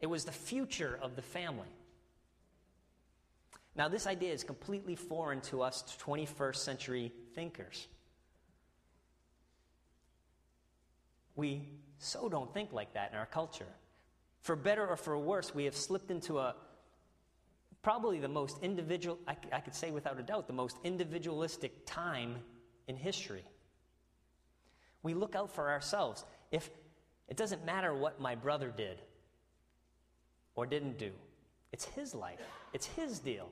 It 0.00 0.06
was 0.06 0.24
the 0.24 0.32
future 0.32 0.98
of 1.02 1.16
the 1.16 1.22
family. 1.22 1.68
Now, 3.74 3.88
this 3.88 4.06
idea 4.06 4.32
is 4.32 4.42
completely 4.42 4.96
foreign 4.96 5.40
to 5.42 5.62
us 5.62 5.84
21st 6.04 6.56
century 6.56 7.12
thinkers. 7.34 7.86
We 11.36 11.62
so 11.98 12.28
don't 12.28 12.52
think 12.52 12.72
like 12.72 12.94
that 12.94 13.12
in 13.12 13.18
our 13.18 13.26
culture. 13.26 13.68
For 14.40 14.56
better 14.56 14.86
or 14.86 14.96
for 14.96 15.16
worse, 15.16 15.54
we 15.54 15.64
have 15.64 15.76
slipped 15.76 16.10
into 16.10 16.38
a 16.38 16.54
probably 17.82 18.18
the 18.18 18.28
most 18.28 18.58
individual, 18.62 19.18
I, 19.26 19.36
I 19.52 19.60
could 19.60 19.74
say 19.74 19.90
without 19.90 20.18
a 20.18 20.22
doubt, 20.22 20.46
the 20.46 20.52
most 20.52 20.76
individualistic 20.82 21.86
time 21.86 22.36
in 22.88 22.96
history. 22.96 23.44
We 25.02 25.14
look 25.14 25.36
out 25.36 25.54
for 25.54 25.70
ourselves. 25.70 26.24
If 26.50 26.70
it 27.28 27.36
doesn't 27.36 27.64
matter 27.64 27.94
what 27.94 28.20
my 28.20 28.34
brother 28.34 28.72
did, 28.76 29.00
or 30.58 30.66
didn't 30.66 30.98
do. 30.98 31.12
It's 31.72 31.84
his 31.84 32.16
life, 32.16 32.40
it's 32.72 32.86
his 32.86 33.20
deal. 33.20 33.48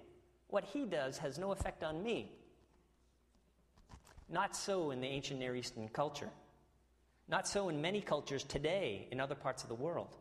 What 0.49 0.65
he 0.65 0.87
does 0.87 1.19
has 1.19 1.39
no 1.39 1.53
effect 1.53 1.85
on 1.85 2.03
me. 2.03 2.33
Not 4.29 4.57
so 4.57 4.91
in 4.91 5.01
the 5.01 5.07
ancient 5.07 5.39
Near 5.39 5.55
Eastern 5.55 5.89
culture. 5.89 6.31
Not 7.29 7.47
so 7.47 7.69
in 7.69 7.81
many 7.81 8.01
cultures 8.01 8.43
today 8.43 9.07
in 9.13 9.21
other 9.21 9.37
parts 9.37 9.63
of 9.63 9.69
the 9.69 9.77
world. 9.77 10.17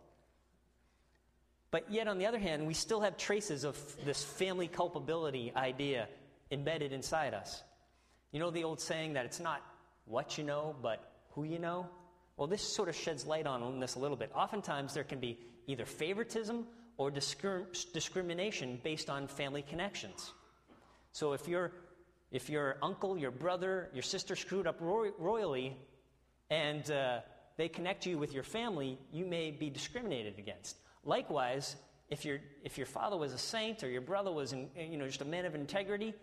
But 1.71 1.89
yet, 1.89 2.07
on 2.07 2.19
the 2.19 2.27
other 2.27 2.37
hand, 2.37 2.67
we 2.67 2.75
still 2.75 3.01
have 3.01 3.17
traces 3.17 3.63
of 3.63 3.77
this 4.05 4.23
family 4.23 4.67
culpability 4.67 5.51
idea 5.55 6.07
embedded 6.51 6.93
inside 6.93 7.33
us. 7.33 7.63
You 8.31 8.39
know 8.39 8.51
the 8.51 8.63
old 8.63 8.79
saying 8.79 9.13
that 9.13 9.25
it's 9.25 9.39
not 9.39 9.63
what 10.05 10.37
you 10.37 10.43
know, 10.43 10.75
but 10.83 11.11
who 11.31 11.45
you 11.45 11.57
know? 11.57 11.89
Well, 12.37 12.47
this 12.47 12.61
sort 12.61 12.89
of 12.89 12.95
sheds 12.95 13.25
light 13.25 13.47
on 13.47 13.79
this 13.79 13.95
a 13.95 13.99
little 13.99 14.17
bit. 14.17 14.29
Oftentimes, 14.35 14.93
there 14.93 15.03
can 15.03 15.19
be 15.19 15.39
either 15.67 15.85
favoritism 15.85 16.65
or 16.97 17.11
discrim- 17.11 17.91
discrimination 17.93 18.79
based 18.83 19.09
on 19.09 19.27
family 19.27 19.61
connections. 19.61 20.31
So 21.11 21.33
if, 21.33 21.47
you 21.47 21.69
if 22.31 22.49
your 22.49 22.77
uncle, 22.81 23.17
your 23.17 23.31
brother, 23.31 23.89
your 23.93 24.03
sister 24.03 24.35
screwed 24.35 24.67
up 24.67 24.77
royally 24.79 25.77
and 26.49 26.89
uh, 26.91 27.19
they 27.57 27.69
connect 27.69 28.05
you 28.05 28.17
with 28.17 28.33
your 28.33 28.43
family, 28.43 28.97
you 29.11 29.25
may 29.25 29.51
be 29.51 29.69
discriminated 29.69 30.37
against. 30.37 30.77
Likewise, 31.03 31.75
if, 32.09 32.25
your 32.25 32.39
if 32.63 32.77
your 32.77 32.87
father 32.87 33.17
was 33.17 33.33
a 33.33 33.37
saint 33.37 33.83
or 33.83 33.89
your 33.89 34.01
brother 34.01 34.31
was 34.31 34.53
in, 34.53 34.69
you 34.77 34.97
know, 34.97 35.07
just 35.07 35.21
a 35.21 35.25
man 35.25 35.45
of 35.45 35.55
integrity, 35.55 36.13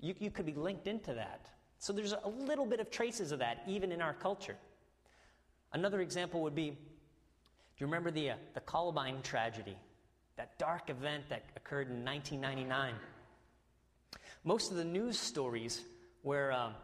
you, 0.00 0.14
you 0.18 0.30
could 0.30 0.46
be 0.46 0.54
linked 0.54 0.86
into 0.86 1.14
that. 1.14 1.50
So 1.78 1.92
there's 1.92 2.12
a 2.12 2.28
little 2.28 2.66
bit 2.66 2.80
of 2.80 2.90
traces 2.90 3.32
of 3.32 3.40
that 3.40 3.62
even 3.66 3.92
in 3.92 4.00
our 4.00 4.14
culture. 4.14 4.56
Another 5.72 6.00
example 6.00 6.42
would 6.42 6.54
be 6.54 6.78
do 7.76 7.84
you 7.84 7.86
remember 7.86 8.10
the, 8.10 8.30
uh, 8.30 8.34
the 8.54 8.60
Columbine 8.60 9.22
tragedy? 9.22 9.76
That 10.36 10.58
dark 10.58 10.90
event 10.90 11.24
that 11.28 11.44
occurred 11.56 11.88
in 11.88 12.04
1999. 12.04 12.94
Most 14.44 14.70
of 14.70 14.76
the 14.76 14.84
news 14.84 15.18
stories 15.18 15.84
where 16.22 16.52
um, 16.52 16.74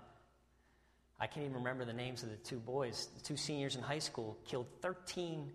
I 1.20 1.26
can't 1.26 1.44
even 1.44 1.56
remember 1.56 1.84
the 1.84 1.92
names 1.92 2.22
of 2.22 2.30
the 2.30 2.36
two 2.36 2.58
boys, 2.58 3.08
the 3.16 3.20
two 3.20 3.36
seniors 3.36 3.76
in 3.76 3.82
high 3.82 3.98
school, 3.98 4.38
killed 4.46 4.66
13 4.80 5.50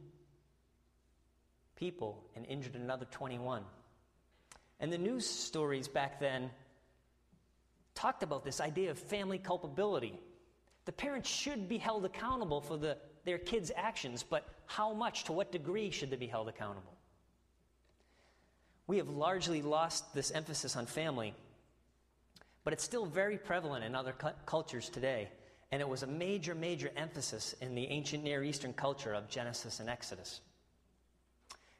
people 1.75 2.23
and 2.35 2.45
injured 2.45 2.75
another 2.75 3.05
21. 3.11 3.63
And 4.79 4.91
the 4.91 4.97
news 4.97 5.25
stories 5.25 5.87
back 5.87 6.19
then 6.19 6.49
talked 7.95 8.23
about 8.23 8.43
this 8.43 8.59
idea 8.59 8.91
of 8.91 8.99
family 8.99 9.37
culpability. 9.37 10.19
The 10.85 10.91
parents 10.91 11.29
should 11.29 11.69
be 11.69 11.77
held 11.77 12.03
accountable 12.03 12.59
for 12.59 12.77
the 12.77 12.97
their 13.25 13.37
kids' 13.37 13.71
actions, 13.75 14.23
but 14.23 14.47
how 14.65 14.93
much, 14.93 15.25
to 15.25 15.33
what 15.33 15.51
degree 15.51 15.91
should 15.91 16.09
they 16.09 16.15
be 16.15 16.27
held 16.27 16.49
accountable? 16.49 16.93
We 18.87 18.97
have 18.97 19.09
largely 19.09 19.61
lost 19.61 20.13
this 20.13 20.31
emphasis 20.31 20.75
on 20.75 20.85
family. 20.85 21.33
But 22.63 22.73
it's 22.73 22.83
still 22.83 23.05
very 23.05 23.37
prevalent 23.37 23.83
in 23.83 23.95
other 23.95 24.13
cu- 24.13 24.29
cultures 24.45 24.89
today. 24.89 25.29
And 25.71 25.81
it 25.81 25.87
was 25.87 26.03
a 26.03 26.07
major, 26.07 26.53
major 26.53 26.91
emphasis 26.95 27.55
in 27.61 27.75
the 27.75 27.87
ancient 27.87 28.23
Near 28.23 28.43
Eastern 28.43 28.73
culture 28.73 29.13
of 29.13 29.29
Genesis 29.29 29.79
and 29.79 29.89
Exodus. 29.89 30.41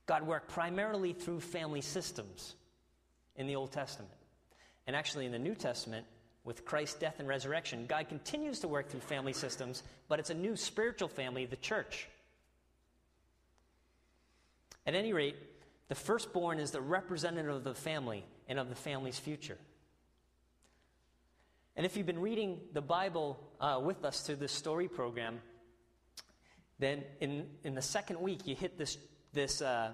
God 0.06 0.24
worked 0.24 0.50
primarily 0.50 1.14
through 1.14 1.40
family 1.40 1.82
systems 1.82 2.56
in 3.36 3.48
the 3.48 3.56
Old 3.56 3.72
Testament. 3.72 4.12
And 4.88 4.96
actually, 4.96 5.26
in 5.26 5.32
the 5.32 5.40
New 5.40 5.56
Testament, 5.56 6.06
with 6.44 6.66
Christ's 6.66 7.00
death 7.00 7.16
and 7.20 7.28
resurrection, 7.28 7.86
God 7.88 8.10
continues 8.10 8.60
to 8.60 8.68
work 8.68 8.90
through 8.90 9.00
family 9.00 9.34
systems, 9.34 9.84
but 10.10 10.20
it's 10.20 10.30
a 10.30 10.34
new 10.36 10.56
spiritual 10.56 11.08
family, 11.08 11.46
the 11.46 11.56
church. 11.56 12.08
At 14.86 14.96
any 14.96 15.14
rate, 15.14 15.38
the 15.88 15.96
firstborn 15.96 16.60
is 16.60 16.72
the 16.72 16.82
representative 16.82 17.56
of 17.56 17.64
the 17.64 17.74
family 17.74 18.26
and 18.48 18.60
of 18.60 18.70
the 18.70 18.76
family's 18.76 19.18
future. 19.18 19.58
And 21.76 21.86
if 21.86 21.98
you've 21.98 22.06
been 22.06 22.22
reading 22.22 22.60
the 22.74 22.82
Bible 22.82 23.40
uh, 23.60 23.80
with 23.84 24.04
us 24.06 24.22
through 24.22 24.36
this 24.36 24.52
story 24.52 24.88
program, 24.88 25.40
then 26.80 27.04
in, 27.20 27.48
in 27.64 27.74
the 27.74 27.82
second 27.82 28.20
week 28.20 28.46
you 28.46 28.56
hit 28.56 28.78
this, 28.78 28.98
this, 29.32 29.62
uh, 29.62 29.92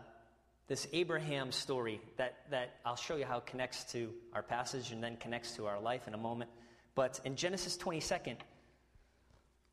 this 0.70 0.88
Abraham 0.94 1.52
story 1.52 2.00
that, 2.18 2.38
that 2.52 2.76
I'll 2.86 2.96
show 2.96 3.16
you 3.16 3.26
how 3.26 3.40
it 3.40 3.48
connects 3.48 3.92
to 3.92 4.14
our 4.34 4.44
passage 4.44 4.92
and 4.92 5.04
then 5.04 5.18
connects 5.18 5.56
to 5.56 5.66
our 5.66 5.82
life 5.82 6.08
in 6.08 6.14
a 6.14 6.18
moment. 6.18 6.52
But 6.94 7.20
in 7.26 7.36
Genesis 7.36 7.76
22nd, 7.76 8.38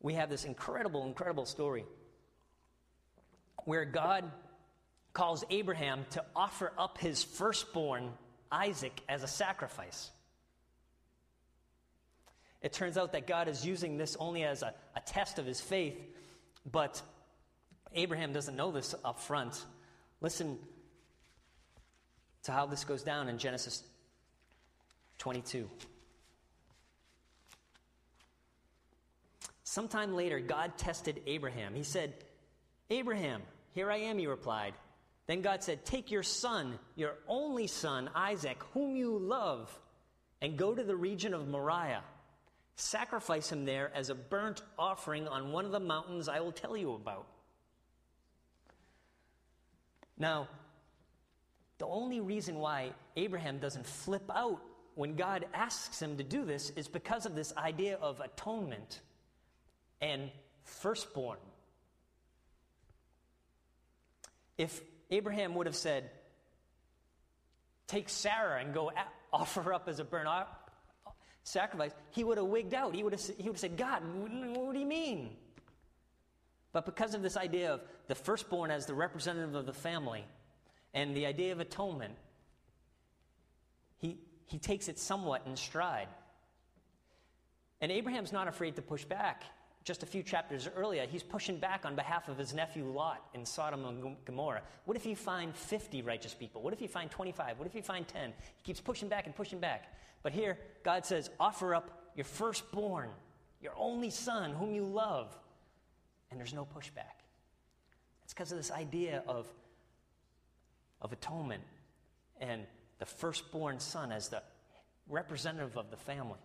we 0.01 0.15
have 0.15 0.29
this 0.29 0.43
incredible, 0.43 1.05
incredible 1.05 1.45
story 1.45 1.85
where 3.65 3.85
God 3.85 4.29
calls 5.13 5.43
Abraham 5.51 6.03
to 6.11 6.25
offer 6.35 6.73
up 6.79 6.97
his 6.97 7.23
firstborn, 7.23 8.11
Isaac, 8.51 8.99
as 9.07 9.21
a 9.21 9.27
sacrifice. 9.27 10.09
It 12.63 12.73
turns 12.73 12.97
out 12.97 13.11
that 13.11 13.27
God 13.27 13.47
is 13.47 13.63
using 13.63 13.97
this 13.97 14.17
only 14.19 14.43
as 14.43 14.63
a, 14.63 14.73
a 14.95 15.01
test 15.01 15.37
of 15.37 15.45
his 15.45 15.61
faith, 15.61 15.95
but 16.71 16.99
Abraham 17.93 18.33
doesn't 18.33 18.55
know 18.55 18.71
this 18.71 18.95
up 19.05 19.19
front. 19.19 19.63
Listen 20.21 20.57
to 22.47 22.53
how 22.53 22.65
this 22.65 22.85
goes 22.85 23.03
down 23.03 23.27
in 23.27 23.37
Genesis 23.37 23.83
22. 25.17 25.69
Sometime 29.63 30.15
later, 30.15 30.39
God 30.39 30.77
tested 30.77 31.21
Abraham. 31.27 31.75
He 31.75 31.83
said, 31.83 32.13
Abraham, 32.89 33.41
here 33.73 33.91
I 33.91 33.97
am, 33.97 34.17
he 34.17 34.27
replied. 34.27 34.73
Then 35.27 35.41
God 35.41 35.61
said, 35.61 35.83
Take 35.83 36.09
your 36.09 36.23
son, 36.23 36.79
your 36.95 37.15
only 37.27 37.67
son, 37.67 38.09
Isaac, 38.15 38.63
whom 38.73 38.95
you 38.95 39.17
love, 39.19 39.77
and 40.41 40.57
go 40.57 40.73
to 40.73 40.83
the 40.83 40.95
region 40.95 41.33
of 41.33 41.49
Moriah. 41.49 42.03
Sacrifice 42.77 43.51
him 43.51 43.65
there 43.65 43.91
as 43.93 44.09
a 44.09 44.15
burnt 44.15 44.61
offering 44.79 45.27
on 45.27 45.51
one 45.51 45.65
of 45.65 45.71
the 45.71 45.81
mountains 45.81 46.29
I 46.29 46.39
will 46.39 46.53
tell 46.53 46.77
you 46.77 46.93
about. 46.93 47.27
Now, 50.17 50.47
the 51.77 51.85
only 51.85 52.19
reason 52.19 52.59
why 52.59 52.91
Abraham 53.15 53.59
doesn't 53.59 53.85
flip 53.85 54.29
out 54.33 54.61
when 54.95 55.15
God 55.15 55.45
asks 55.53 56.01
him 56.01 56.17
to 56.17 56.23
do 56.23 56.43
this 56.43 56.71
is 56.71 56.87
because 56.87 57.25
of 57.25 57.35
this 57.35 57.53
idea 57.55 57.97
of 57.97 58.19
atonement 58.19 59.01
and 60.01 60.31
firstborn. 60.63 61.37
If 64.57 64.81
Abraham 65.11 65.53
would 65.55 65.67
have 65.67 65.75
said, 65.75 66.09
Take 67.87 68.09
Sarah 68.09 68.59
and 68.59 68.73
go 68.73 68.91
offer 69.31 69.61
her 69.61 69.73
up 69.73 69.87
as 69.87 69.99
a 69.99 70.03
burnt 70.03 70.27
sacrifice, 71.43 71.91
he 72.11 72.23
would 72.23 72.37
have 72.37 72.47
wigged 72.47 72.73
out. 72.73 72.93
He 72.93 73.03
would 73.03 73.13
have, 73.13 73.21
he 73.21 73.43
would 73.43 73.53
have 73.53 73.59
said, 73.59 73.77
God, 73.77 74.01
what 74.03 74.73
do 74.73 74.79
you 74.79 74.85
mean? 74.85 75.37
But 76.73 76.85
because 76.85 77.13
of 77.13 77.21
this 77.21 77.37
idea 77.37 77.75
of 77.75 77.81
the 78.07 78.15
firstborn 78.15 78.71
as 78.71 78.85
the 78.85 78.93
representative 78.93 79.55
of 79.55 79.65
the 79.65 79.73
family 79.73 80.25
and 80.97 81.15
the 81.15 81.27
idea 81.27 81.51
of 81.51 81.59
atonement, 81.59 82.15
he, 83.99 84.17
he 84.47 84.57
takes 84.57 84.87
it 84.87 84.97
somewhat 84.97 85.43
in 85.45 85.55
stride. 85.55 86.07
And 87.81 87.91
Abraham's 87.91 88.33
not 88.33 88.47
afraid 88.47 88.75
to 88.77 88.81
push 88.81 89.05
back 89.05 89.43
just 89.83 90.01
a 90.01 90.07
few 90.07 90.23
chapters 90.23 90.67
earlier, 90.75 91.05
he's 91.05 91.23
pushing 91.23 91.59
back 91.59 91.85
on 91.85 91.95
behalf 91.95 92.27
of 92.27 92.37
his 92.37 92.53
nephew 92.53 92.83
Lot 92.83 93.23
in 93.35 93.45
Sodom 93.45 93.85
and 93.85 94.17
Gomorrah. 94.25 94.61
What 94.85 94.97
if 94.97 95.05
you 95.05 95.15
find 95.15 95.55
50 95.55 96.01
righteous 96.01 96.33
people? 96.33 96.63
What 96.63 96.73
if 96.73 96.81
you 96.81 96.87
find 96.87 97.09
25? 97.11 97.59
What 97.59 97.67
if 97.67 97.75
you 97.75 97.83
find 97.83 98.05
10? 98.05 98.33
He 98.57 98.63
keeps 98.63 98.81
pushing 98.81 99.07
back 99.07 99.27
and 99.27 99.35
pushing 99.35 99.59
back. 99.59 99.93
But 100.23 100.33
here, 100.33 100.57
God 100.83 101.05
says, 101.05 101.29
offer 101.39 101.75
up 101.75 102.11
your 102.15 102.25
firstborn, 102.25 103.09
your 103.61 103.71
only 103.77 104.09
son, 104.09 104.51
whom 104.51 104.73
you 104.73 104.83
love. 104.83 105.37
And 106.31 106.39
there's 106.39 106.55
no 106.55 106.65
pushback. 106.65 107.23
It's 108.25 108.33
because 108.33 108.51
of 108.51 108.57
this 108.57 108.71
idea 108.71 109.23
of, 109.27 109.47
of 111.01 111.13
atonement 111.13 111.63
and 112.39 112.63
the 112.99 113.05
firstborn 113.05 113.79
son 113.79 114.11
as 114.11 114.29
the 114.29 114.41
representative 115.07 115.77
of 115.77 115.91
the 115.91 115.97
family. 115.97 116.39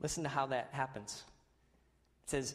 Listen 0.00 0.22
to 0.24 0.28
how 0.28 0.46
that 0.46 0.68
happens. 0.72 1.24
It 2.24 2.30
says, 2.30 2.54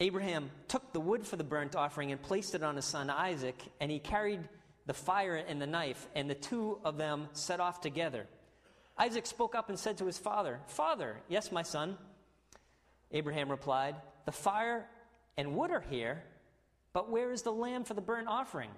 Abraham 0.00 0.50
took 0.68 0.92
the 0.92 1.00
wood 1.00 1.26
for 1.26 1.36
the 1.36 1.44
burnt 1.44 1.74
offering 1.74 2.12
and 2.12 2.22
placed 2.22 2.54
it 2.54 2.62
on 2.62 2.76
his 2.76 2.84
son 2.84 3.10
Isaac, 3.10 3.60
and 3.80 3.90
he 3.90 3.98
carried 3.98 4.40
the 4.86 4.94
fire 4.94 5.34
and 5.36 5.60
the 5.60 5.66
knife, 5.66 6.06
and 6.14 6.30
the 6.30 6.34
two 6.34 6.78
of 6.84 6.96
them 6.96 7.28
set 7.32 7.60
off 7.60 7.80
together. 7.80 8.26
Isaac 8.96 9.26
spoke 9.26 9.54
up 9.54 9.68
and 9.68 9.78
said 9.78 9.98
to 9.98 10.06
his 10.06 10.18
father, 10.18 10.60
Father, 10.66 11.16
yes, 11.28 11.52
my 11.52 11.62
son. 11.62 11.96
Abraham 13.12 13.50
replied, 13.50 13.96
The 14.24 14.32
fire 14.32 14.86
and 15.36 15.54
wood 15.54 15.70
are 15.70 15.84
here, 15.88 16.22
but 16.98 17.10
where 17.10 17.30
is 17.30 17.42
the 17.42 17.52
lamb 17.52 17.84
for 17.84 17.94
the 17.94 18.00
burnt 18.00 18.26
offering? 18.26 18.70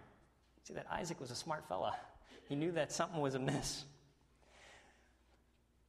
See, 0.65 0.75
that 0.75 0.85
Isaac 0.93 1.19
was 1.19 1.31
a 1.31 1.35
smart 1.35 1.67
fella. 1.67 1.97
He 2.51 2.55
knew 2.55 2.71
that 2.73 2.93
something 2.93 3.19
was 3.19 3.35
amiss. 3.35 3.87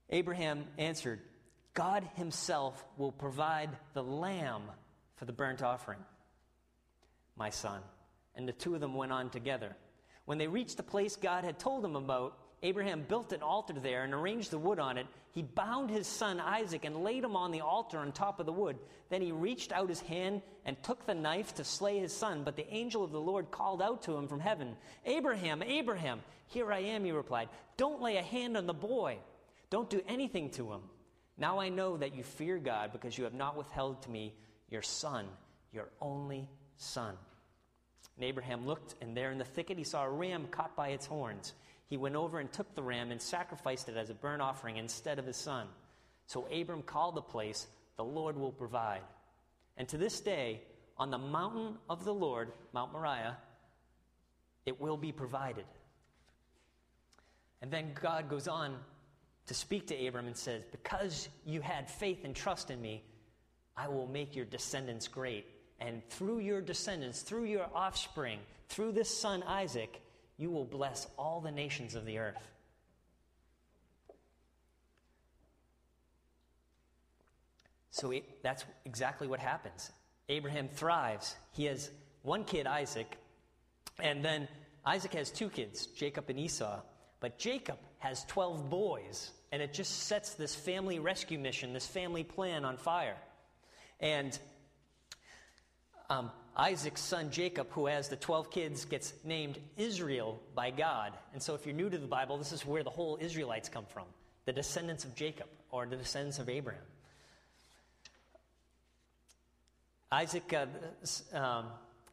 Abraham 0.10 0.64
answered, 0.78 1.20
God 1.74 2.08
Himself 2.16 2.86
will 2.96 3.12
provide 3.12 3.72
the 3.94 4.02
lamb 4.02 4.62
for 5.18 5.26
the 5.26 5.34
burnt 5.34 5.62
offering, 5.62 6.00
my 7.36 7.50
son. 7.50 7.82
And 8.34 8.48
the 8.48 8.54
two 8.54 8.76
of 8.76 8.80
them 8.80 8.94
went 8.94 9.12
on 9.12 9.30
together. 9.30 9.76
When 10.24 10.38
they 10.38 10.48
reached 10.48 10.78
the 10.78 10.84
place 10.84 11.18
God 11.18 11.44
had 11.44 11.60
told 11.60 11.84
them 11.84 11.98
about, 11.98 12.38
Abraham 12.64 13.02
built 13.02 13.34
an 13.34 13.42
altar 13.42 13.74
there 13.74 14.06
and 14.06 14.14
arranged 14.14 14.52
the 14.52 14.58
wood 14.58 14.80
on 14.80 14.98
it. 14.98 15.08
He 15.32 15.44
bound 15.44 15.90
his 15.90 16.08
son 16.08 16.40
Isaac 16.40 16.84
and 16.84 17.04
laid 17.04 17.24
him 17.24 17.38
on 17.38 17.52
the 17.52 17.62
altar 17.62 18.00
on 18.00 18.12
top 18.12 18.40
of 18.40 18.46
the 18.46 18.52
wood. 18.52 18.78
Then 19.10 19.22
he 19.22 19.32
reached 19.32 19.72
out 19.72 19.88
his 19.88 20.02
hand 20.02 20.42
and 20.66 20.82
took 20.84 21.06
the 21.06 21.16
knife 21.16 21.56
to 21.56 21.64
slay 21.64 22.00
his 22.00 22.14
son. 22.14 22.44
But 22.44 22.58
the 22.58 22.72
angel 22.74 23.04
of 23.04 23.12
the 23.12 23.22
Lord 23.22 23.50
called 23.50 23.82
out 23.82 24.04
to 24.04 24.16
him 24.16 24.28
from 24.28 24.42
heaven 24.42 24.76
Abraham, 25.06 25.64
Abraham, 25.64 26.22
here 26.48 26.72
I 26.72 26.80
am, 26.80 27.06
he 27.06 27.12
replied. 27.12 27.48
Don't 27.78 28.02
lay 28.02 28.18
a 28.18 28.22
hand 28.22 28.58
on 28.58 28.68
the 28.68 28.74
boy, 28.74 29.18
don't 29.70 29.90
do 29.90 30.02
anything 30.08 30.50
to 30.52 30.74
him. 30.74 30.82
Now 31.38 31.60
I 31.60 31.70
know 31.70 31.98
that 31.98 32.14
you 32.14 32.24
fear 32.24 32.58
God 32.58 32.92
because 32.92 33.18
you 33.18 33.24
have 33.24 33.34
not 33.34 33.58
withheld 33.58 34.02
to 34.04 34.12
me 34.12 34.36
your 34.70 34.82
son, 34.82 35.26
your 35.72 35.88
only 36.02 36.50
son. 36.76 37.16
And 38.18 38.26
Abraham 38.26 38.68
looked, 38.68 38.96
and 39.02 39.16
there 39.16 39.32
in 39.32 39.38
the 39.38 39.46
thicket 39.46 39.78
he 39.78 39.84
saw 39.84 40.04
a 40.04 40.10
ram 40.10 40.48
caught 40.52 40.76
by 40.76 40.90
its 40.90 41.06
horns. 41.06 41.54
He 41.92 41.98
went 41.98 42.16
over 42.16 42.40
and 42.40 42.50
took 42.50 42.74
the 42.74 42.82
ram 42.82 43.12
and 43.12 43.22
sacrificed 43.22 43.90
it 43.90 43.98
as 43.98 44.10
a 44.10 44.14
burnt 44.14 44.42
offering 44.42 44.78
instead 44.78 45.20
of 45.20 45.26
his 45.26 45.36
son. 45.36 45.68
So 46.26 46.48
Abram 46.48 46.84
called 46.84 47.16
the 47.16 47.22
place, 47.22 47.68
The 47.98 48.04
Lord 48.06 48.38
will 48.38 48.54
provide. 48.54 49.02
And 49.76 49.90
to 49.90 49.98
this 49.98 50.22
day, 50.22 50.62
on 50.98 51.12
the 51.12 51.18
mountain 51.18 51.76
of 51.90 52.06
the 52.06 52.14
Lord, 52.14 52.54
Mount 52.74 52.94
Moriah, 52.94 53.36
it 54.66 54.80
will 54.80 54.96
be 54.96 55.12
provided. 55.12 55.66
And 57.62 57.70
then 57.70 57.92
God 58.02 58.30
goes 58.30 58.48
on 58.48 58.78
to 59.48 59.54
speak 59.54 59.88
to 59.88 60.08
Abram 60.08 60.28
and 60.28 60.38
says, 60.38 60.64
Because 60.72 61.28
you 61.46 61.60
had 61.60 61.92
faith 61.92 62.24
and 62.24 62.34
trust 62.34 62.72
in 62.72 62.82
me, 62.82 63.04
I 63.76 63.90
will 63.90 64.08
make 64.08 64.34
your 64.34 64.46
descendants 64.46 65.10
great. 65.10 65.46
And 65.82 66.02
through 66.10 66.40
your 66.40 66.62
descendants, 66.62 67.22
through 67.22 67.48
your 67.48 67.68
offspring, 67.76 68.40
through 68.70 68.94
this 68.94 69.10
son 69.10 69.44
Isaac, 69.44 70.02
you 70.42 70.50
will 70.50 70.66
bless 70.66 71.08
all 71.18 71.40
the 71.40 71.52
nations 71.52 71.94
of 71.94 72.04
the 72.04 72.18
earth. 72.18 72.50
So 77.92 78.10
it, 78.10 78.42
that's 78.42 78.66
exactly 78.84 79.28
what 79.28 79.40
happens. 79.40 79.92
Abraham 80.30 80.68
thrives. 80.68 81.36
He 81.52 81.66
has 81.66 81.92
one 82.24 82.44
kid, 82.44 82.66
Isaac, 82.66 83.18
and 84.00 84.26
then 84.26 84.48
Isaac 84.84 85.14
has 85.14 85.30
two 85.30 85.50
kids, 85.50 85.86
Jacob 85.86 86.28
and 86.30 86.40
Esau. 86.40 86.80
But 87.20 87.38
Jacob 87.38 87.78
has 88.00 88.26
12 88.26 88.68
boys, 88.68 89.30
and 89.52 89.62
it 89.62 89.74
just 89.74 90.08
sets 90.08 90.34
this 90.34 90.56
family 90.56 90.98
rescue 90.98 91.38
mission, 91.38 91.72
this 91.72 91.86
family 91.86 92.24
plan 92.24 92.66
on 92.66 92.78
fire. 92.78 93.18
And 94.00 94.38
um, 96.10 96.32
Isaac's 96.56 97.02
son 97.02 97.32
Jacob, 97.32 97.68
who 97.72 97.88
has 97.88 98.10
the 98.10 98.16
12 98.16 98.52
kids, 98.52 98.86
gets 98.86 99.14
named 99.24 99.58
Israel 99.78 100.42
by 100.54 100.72
God. 100.72 101.14
And 101.34 101.42
so, 101.42 101.56
if 101.56 101.66
you're 101.66 101.76
new 101.76 101.90
to 101.90 101.98
the 101.98 102.08
Bible, 102.08 102.38
this 102.38 102.52
is 102.52 102.66
where 102.66 102.84
the 102.84 102.90
whole 102.90 103.18
Israelites 103.22 103.70
come 103.70 103.86
from 103.86 104.06
the 104.46 104.54
descendants 104.54 105.06
of 105.06 105.16
Jacob 105.16 105.48
or 105.70 105.86
the 105.86 105.96
descendants 105.96 106.40
of 106.40 106.50
Abraham. 106.50 106.82
Isaac 110.12 110.54
uh, 110.54 111.38
um, 111.38 111.68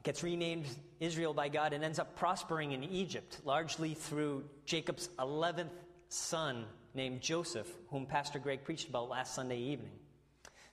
gets 0.04 0.22
renamed 0.22 0.66
Israel 1.00 1.34
by 1.34 1.48
God 1.48 1.72
and 1.72 1.82
ends 1.82 1.98
up 1.98 2.16
prospering 2.16 2.72
in 2.72 2.84
Egypt, 2.84 3.40
largely 3.44 3.94
through 3.94 4.44
Jacob's 4.64 5.08
11th 5.18 5.70
son 6.08 6.64
named 6.94 7.20
Joseph, 7.20 7.68
whom 7.90 8.06
Pastor 8.06 8.38
Greg 8.38 8.62
preached 8.64 8.88
about 8.88 9.08
last 9.08 9.34
Sunday 9.34 9.58
evening. 9.58 9.92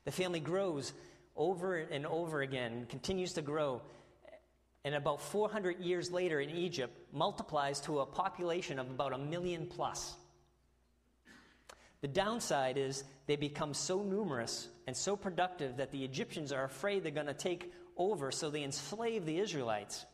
The 0.04 0.12
family 0.12 0.40
grows 0.40 0.94
over 1.36 1.78
and 1.78 2.06
over 2.06 2.42
again, 2.42 2.86
continues 2.90 3.34
to 3.34 3.42
grow, 3.42 3.82
and 4.84 4.96
about 4.96 5.22
400 5.22 5.80
years 5.80 6.12
later 6.12 6.40
in 6.40 6.50
Egypt 6.50 6.96
multiplies 7.12 7.82
to 7.82 8.00
a 8.00 8.06
population 8.06 8.80
of 8.80 8.90
about 8.90 9.14
a 9.14 9.18
million 9.18 9.66
plus. 9.66 10.16
The 12.02 12.08
downside 12.08 12.78
is 12.78 13.04
they 13.26 13.36
become 13.36 13.74
so 13.74 14.04
numerous 14.04 14.68
and 14.86 14.96
so 14.96 15.16
productive 15.16 15.78
that 15.78 15.92
the 15.92 16.04
Egyptians 16.04 16.52
are 16.52 16.64
afraid 16.64 17.04
they're 17.04 17.12
going 17.12 17.26
to 17.26 17.34
take 17.34 17.74
over, 17.98 18.32
so 18.32 18.50
they 18.50 18.64
enslave 18.64 19.26
the 19.26 19.40
Israelites. 19.40 20.06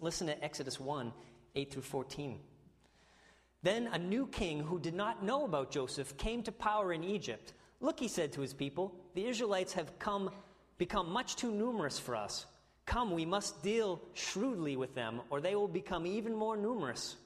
Listen 0.00 0.26
to 0.28 0.44
Exodus 0.44 0.80
1 0.80 1.12
8 1.54 1.72
through 1.72 1.82
14. 1.82 2.38
Then 3.62 3.88
a 3.88 3.98
new 3.98 4.26
king 4.26 4.60
who 4.60 4.78
did 4.78 4.94
not 4.94 5.22
know 5.22 5.44
about 5.44 5.70
Joseph 5.70 6.16
came 6.16 6.42
to 6.44 6.52
power 6.52 6.92
in 6.92 7.02
Egypt. 7.02 7.52
Look, 7.80 8.00
he 8.00 8.08
said 8.08 8.32
to 8.32 8.40
his 8.40 8.54
people, 8.54 8.94
the 9.14 9.26
Israelites 9.26 9.74
have 9.74 9.98
come, 9.98 10.30
become 10.78 11.10
much 11.10 11.36
too 11.36 11.52
numerous 11.52 11.98
for 11.98 12.16
us. 12.16 12.46
Come, 12.86 13.10
we 13.10 13.26
must 13.26 13.62
deal 13.62 14.00
shrewdly 14.14 14.76
with 14.76 14.94
them, 14.94 15.20
or 15.28 15.40
they 15.40 15.54
will 15.54 15.68
become 15.68 16.06
even 16.06 16.34
more 16.34 16.56
numerous. 16.56 17.16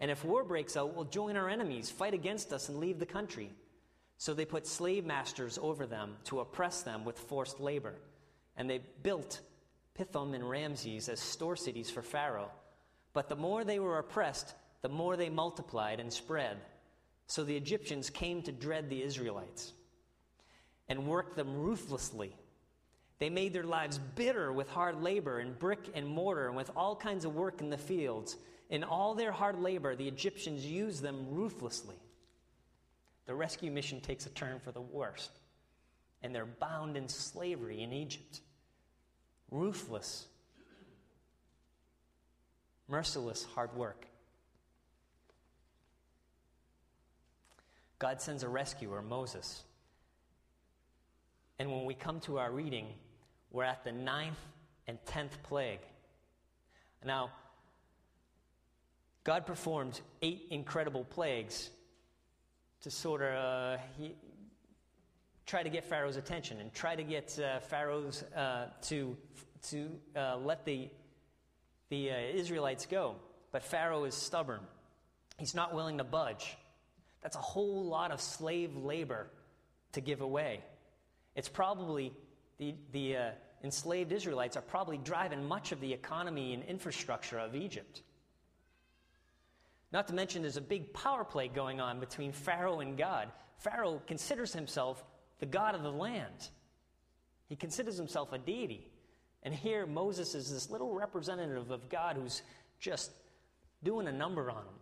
And 0.00 0.10
if 0.10 0.24
war 0.24 0.44
breaks 0.44 0.76
out, 0.76 0.94
we'll 0.94 1.04
join 1.04 1.36
our 1.36 1.48
enemies, 1.48 1.90
fight 1.90 2.14
against 2.14 2.52
us, 2.52 2.68
and 2.68 2.78
leave 2.78 2.98
the 2.98 3.06
country. 3.06 3.50
So 4.18 4.34
they 4.34 4.44
put 4.44 4.66
slave 4.66 5.04
masters 5.04 5.58
over 5.60 5.86
them 5.86 6.16
to 6.24 6.40
oppress 6.40 6.82
them 6.82 7.04
with 7.04 7.18
forced 7.18 7.60
labor. 7.60 7.94
And 8.56 8.68
they 8.68 8.80
built 9.02 9.40
Pithom 9.94 10.34
and 10.34 10.48
Ramses 10.48 11.08
as 11.08 11.20
store 11.20 11.56
cities 11.56 11.90
for 11.90 12.02
Pharaoh. 12.02 12.50
But 13.12 13.28
the 13.28 13.36
more 13.36 13.64
they 13.64 13.78
were 13.78 13.98
oppressed, 13.98 14.54
the 14.82 14.88
more 14.88 15.16
they 15.16 15.30
multiplied 15.30 16.00
and 16.00 16.12
spread. 16.12 16.58
So 17.26 17.44
the 17.44 17.56
Egyptians 17.56 18.10
came 18.10 18.42
to 18.42 18.52
dread 18.52 18.90
the 18.90 19.02
Israelites 19.02 19.72
and 20.88 21.06
worked 21.06 21.36
them 21.36 21.56
ruthlessly. 21.56 22.34
They 23.18 23.30
made 23.30 23.52
their 23.52 23.64
lives 23.64 23.98
bitter 24.16 24.52
with 24.52 24.68
hard 24.68 25.02
labor 25.02 25.38
and 25.38 25.58
brick 25.58 25.90
and 25.94 26.06
mortar 26.06 26.48
and 26.48 26.56
with 26.56 26.70
all 26.76 26.96
kinds 26.96 27.24
of 27.24 27.34
work 27.34 27.60
in 27.60 27.70
the 27.70 27.78
fields. 27.78 28.36
In 28.70 28.84
all 28.84 29.14
their 29.14 29.32
hard 29.32 29.60
labor, 29.60 29.94
the 29.94 30.08
Egyptians 30.08 30.66
used 30.66 31.02
them 31.02 31.26
ruthlessly. 31.30 31.96
The 33.26 33.34
rescue 33.34 33.70
mission 33.70 34.00
takes 34.00 34.26
a 34.26 34.30
turn 34.30 34.58
for 34.60 34.72
the 34.72 34.80
worst, 34.80 35.30
and 36.22 36.34
they're 36.34 36.44
bound 36.44 36.96
in 36.96 37.08
slavery 37.08 37.82
in 37.82 37.92
Egypt. 37.92 38.40
Ruthless, 39.50 40.26
merciless 42.88 43.44
hard 43.54 43.74
work. 43.76 44.06
God 47.98 48.20
sends 48.20 48.42
a 48.42 48.48
rescuer, 48.48 49.00
Moses. 49.00 49.62
And 51.64 51.72
when 51.72 51.86
we 51.86 51.94
come 51.94 52.20
to 52.20 52.38
our 52.38 52.52
reading, 52.52 52.88
we're 53.50 53.64
at 53.64 53.84
the 53.84 53.92
ninth 53.92 54.36
and 54.86 54.98
tenth 55.06 55.42
plague. 55.44 55.78
Now, 57.02 57.30
God 59.24 59.46
performed 59.46 59.98
eight 60.20 60.48
incredible 60.50 61.04
plagues 61.04 61.70
to 62.82 62.90
sort 62.90 63.22
of 63.22 63.34
uh, 63.34 63.78
he, 63.96 64.14
try 65.46 65.62
to 65.62 65.70
get 65.70 65.86
Pharaoh's 65.86 66.18
attention 66.18 66.60
and 66.60 66.70
try 66.74 66.96
to 66.96 67.02
get 67.02 67.38
uh, 67.38 67.60
Pharaoh's 67.60 68.24
uh, 68.36 68.66
to 68.82 69.16
to 69.70 69.88
uh, 70.14 70.36
let 70.36 70.66
the 70.66 70.90
the 71.88 72.10
uh, 72.10 72.16
Israelites 72.34 72.84
go. 72.84 73.14
But 73.52 73.62
Pharaoh 73.62 74.04
is 74.04 74.14
stubborn; 74.14 74.60
he's 75.38 75.54
not 75.54 75.74
willing 75.74 75.96
to 75.96 76.04
budge. 76.04 76.58
That's 77.22 77.36
a 77.36 77.40
whole 77.54 77.86
lot 77.86 78.10
of 78.10 78.20
slave 78.20 78.76
labor 78.76 79.28
to 79.92 80.02
give 80.02 80.20
away. 80.20 80.60
It's 81.34 81.48
probably 81.48 82.12
the 82.58 82.74
the 82.92 83.16
uh, 83.16 83.30
enslaved 83.62 84.12
Israelites 84.12 84.56
are 84.56 84.62
probably 84.62 84.98
driving 84.98 85.44
much 85.44 85.72
of 85.72 85.80
the 85.80 85.92
economy 85.92 86.54
and 86.54 86.62
infrastructure 86.64 87.38
of 87.38 87.54
Egypt. 87.54 88.02
Not 89.92 90.08
to 90.08 90.14
mention, 90.14 90.42
there's 90.42 90.56
a 90.56 90.60
big 90.60 90.92
power 90.92 91.24
play 91.24 91.48
going 91.48 91.80
on 91.80 92.00
between 92.00 92.32
Pharaoh 92.32 92.80
and 92.80 92.98
God. 92.98 93.30
Pharaoh 93.58 94.02
considers 94.06 94.52
himself 94.52 95.02
the 95.38 95.46
God 95.46 95.74
of 95.74 95.82
the 95.82 95.92
land, 95.92 96.48
he 97.48 97.56
considers 97.56 97.96
himself 97.96 98.32
a 98.32 98.38
deity. 98.38 98.88
And 99.42 99.54
here, 99.54 99.86
Moses 99.86 100.34
is 100.34 100.50
this 100.50 100.70
little 100.70 100.94
representative 100.94 101.70
of 101.70 101.90
God 101.90 102.16
who's 102.16 102.40
just 102.80 103.10
doing 103.82 104.08
a 104.08 104.12
number 104.12 104.50
on 104.50 104.56
him. 104.56 104.74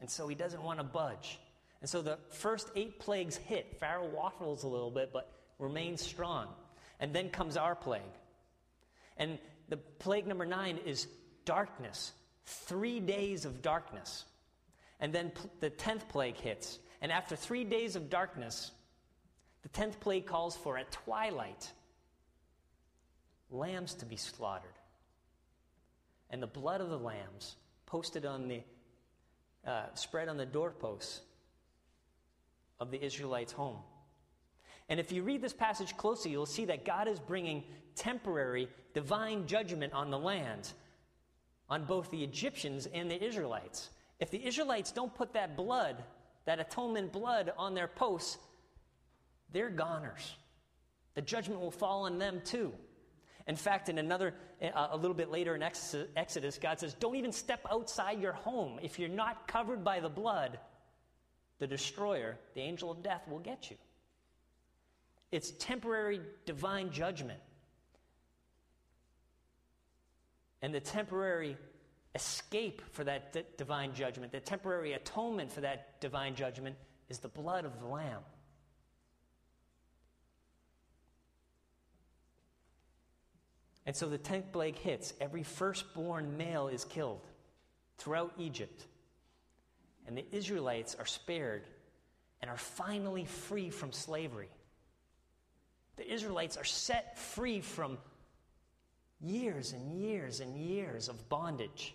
And 0.00 0.10
so 0.10 0.26
he 0.26 0.34
doesn't 0.34 0.62
want 0.62 0.78
to 0.78 0.84
budge. 0.84 1.38
And 1.80 1.88
so 1.88 2.02
the 2.02 2.18
first 2.30 2.70
eight 2.74 2.98
plagues 2.98 3.36
hit. 3.36 3.76
Pharaoh 3.78 4.08
waffles 4.08 4.64
a 4.64 4.68
little 4.68 4.90
bit, 4.90 5.10
but 5.12 5.32
remains 5.58 6.02
strong. 6.02 6.48
And 7.00 7.14
then 7.14 7.30
comes 7.30 7.56
our 7.56 7.74
plague. 7.74 8.02
And 9.16 9.38
the 9.68 9.76
plague 9.76 10.26
number 10.26 10.46
nine 10.46 10.78
is 10.84 11.06
darkness 11.44 12.12
three 12.48 12.98
days 12.98 13.44
of 13.44 13.62
darkness. 13.62 14.24
And 15.00 15.12
then 15.12 15.32
the 15.60 15.70
10th 15.70 16.08
plague 16.08 16.36
hits. 16.36 16.78
And 17.00 17.12
after 17.12 17.36
three 17.36 17.64
days 17.64 17.94
of 17.94 18.10
darkness, 18.10 18.72
the 19.62 19.68
10th 19.68 20.00
plague 20.00 20.26
calls 20.26 20.56
for 20.56 20.76
at 20.78 20.90
twilight 20.90 21.70
lambs 23.50 23.94
to 23.94 24.06
be 24.06 24.16
slaughtered. 24.16 24.70
And 26.30 26.42
the 26.42 26.48
blood 26.48 26.80
of 26.80 26.90
the 26.90 26.98
lambs 26.98 27.56
posted 27.86 28.26
on 28.26 28.48
the, 28.48 28.62
uh, 29.66 29.86
spread 29.94 30.28
on 30.28 30.36
the 30.36 30.46
doorposts 30.46 31.20
of 32.80 32.90
the 32.90 33.02
Israelites' 33.02 33.52
home. 33.52 33.78
And 34.88 34.98
if 34.98 35.12
you 35.12 35.22
read 35.22 35.42
this 35.42 35.52
passage 35.52 35.96
closely, 35.96 36.30
you'll 36.30 36.46
see 36.46 36.64
that 36.66 36.84
God 36.84 37.08
is 37.08 37.20
bringing 37.20 37.64
temporary 37.94 38.68
divine 38.94 39.46
judgment 39.46 39.92
on 39.92 40.10
the 40.10 40.18
land 40.18 40.72
on 41.68 41.84
both 41.84 42.10
the 42.10 42.22
Egyptians 42.22 42.88
and 42.92 43.10
the 43.10 43.22
Israelites. 43.22 43.90
If 44.20 44.30
the 44.30 44.44
Israelites 44.44 44.90
don't 44.90 45.14
put 45.14 45.34
that 45.34 45.56
blood, 45.56 46.02
that 46.46 46.58
atonement 46.58 47.12
blood, 47.12 47.52
on 47.58 47.74
their 47.74 47.88
posts, 47.88 48.38
they're 49.52 49.70
goners. 49.70 50.34
The 51.14 51.22
judgment 51.22 51.60
will 51.60 51.70
fall 51.70 52.04
on 52.04 52.18
them 52.18 52.40
too. 52.44 52.72
In 53.46 53.56
fact, 53.56 53.88
in 53.88 53.98
another, 53.98 54.34
uh, 54.62 54.88
a 54.90 54.96
little 54.96 55.14
bit 55.14 55.30
later 55.30 55.54
in 55.54 55.62
Exodus, 55.62 56.58
God 56.58 56.78
says, 56.78 56.94
Don't 56.94 57.16
even 57.16 57.32
step 57.32 57.60
outside 57.70 58.20
your 58.20 58.32
home. 58.32 58.78
If 58.82 58.98
you're 58.98 59.08
not 59.08 59.48
covered 59.48 59.82
by 59.82 60.00
the 60.00 60.08
blood, 60.08 60.58
the 61.58 61.66
destroyer, 61.66 62.38
the 62.54 62.60
angel 62.60 62.90
of 62.90 63.02
death, 63.02 63.26
will 63.28 63.38
get 63.38 63.70
you. 63.70 63.76
It's 65.30 65.50
temporary 65.52 66.20
divine 66.46 66.90
judgment. 66.90 67.40
And 70.62 70.74
the 70.74 70.80
temporary 70.80 71.56
escape 72.14 72.82
for 72.92 73.04
that 73.04 73.32
d- 73.32 73.42
divine 73.56 73.94
judgment, 73.94 74.32
the 74.32 74.40
temporary 74.40 74.94
atonement 74.94 75.52
for 75.52 75.60
that 75.60 76.00
divine 76.00 76.34
judgment, 76.34 76.76
is 77.08 77.18
the 77.18 77.28
blood 77.28 77.64
of 77.64 77.78
the 77.80 77.86
Lamb. 77.86 78.22
And 83.86 83.96
so 83.96 84.08
the 84.08 84.18
tenth 84.18 84.52
plague 84.52 84.76
hits. 84.76 85.14
Every 85.20 85.42
firstborn 85.42 86.36
male 86.36 86.68
is 86.68 86.84
killed 86.84 87.26
throughout 87.96 88.34
Egypt. 88.38 88.84
And 90.08 90.16
the 90.16 90.24
Israelites 90.32 90.96
are 90.98 91.06
spared 91.06 91.62
and 92.40 92.50
are 92.50 92.56
finally 92.56 93.26
free 93.26 93.70
from 93.70 93.92
slavery. 93.92 94.48
The 95.96 96.12
Israelites 96.12 96.56
are 96.56 96.64
set 96.64 97.16
free 97.18 97.60
from 97.60 97.98
Years 99.20 99.72
and 99.72 100.00
years 100.00 100.38
and 100.38 100.56
years 100.56 101.08
of 101.08 101.28
bondage. 101.28 101.94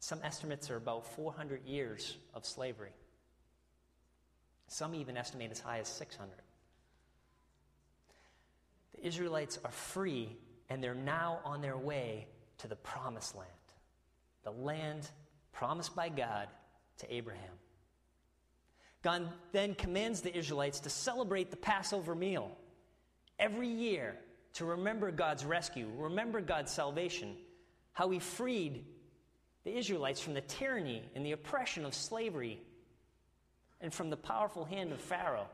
Some 0.00 0.20
estimates 0.24 0.68
are 0.70 0.76
about 0.76 1.06
400 1.14 1.64
years 1.64 2.16
of 2.34 2.44
slavery. 2.44 2.90
Some 4.66 4.94
even 4.94 5.16
estimate 5.16 5.52
as 5.52 5.60
high 5.60 5.78
as 5.78 5.88
600. 5.88 6.32
The 8.96 9.06
Israelites 9.06 9.58
are 9.64 9.70
free 9.70 10.36
and 10.68 10.82
they're 10.82 10.94
now 10.94 11.38
on 11.44 11.62
their 11.62 11.78
way 11.78 12.26
to 12.58 12.66
the 12.66 12.76
promised 12.76 13.36
land, 13.36 13.48
the 14.42 14.50
land 14.50 15.08
promised 15.58 15.96
by 15.96 16.08
God 16.08 16.46
to 16.98 17.12
Abraham. 17.12 17.50
God 19.02 19.28
then 19.50 19.74
commands 19.74 20.20
the 20.20 20.36
Israelites 20.36 20.78
to 20.80 20.88
celebrate 20.88 21.50
the 21.50 21.56
Passover 21.56 22.14
meal 22.14 22.56
every 23.40 23.66
year 23.66 24.14
to 24.52 24.64
remember 24.64 25.10
God's 25.10 25.44
rescue, 25.44 25.88
remember 25.96 26.40
God's 26.40 26.70
salvation, 26.70 27.34
how 27.92 28.08
He 28.08 28.20
freed 28.20 28.84
the 29.64 29.76
Israelites 29.76 30.20
from 30.20 30.34
the 30.34 30.42
tyranny 30.42 31.02
and 31.16 31.26
the 31.26 31.32
oppression 31.32 31.84
of 31.84 31.92
slavery 31.92 32.60
and 33.80 33.92
from 33.92 34.10
the 34.10 34.16
powerful 34.16 34.64
hand 34.64 34.92
of 34.92 35.00
Pharaoh. 35.00 35.48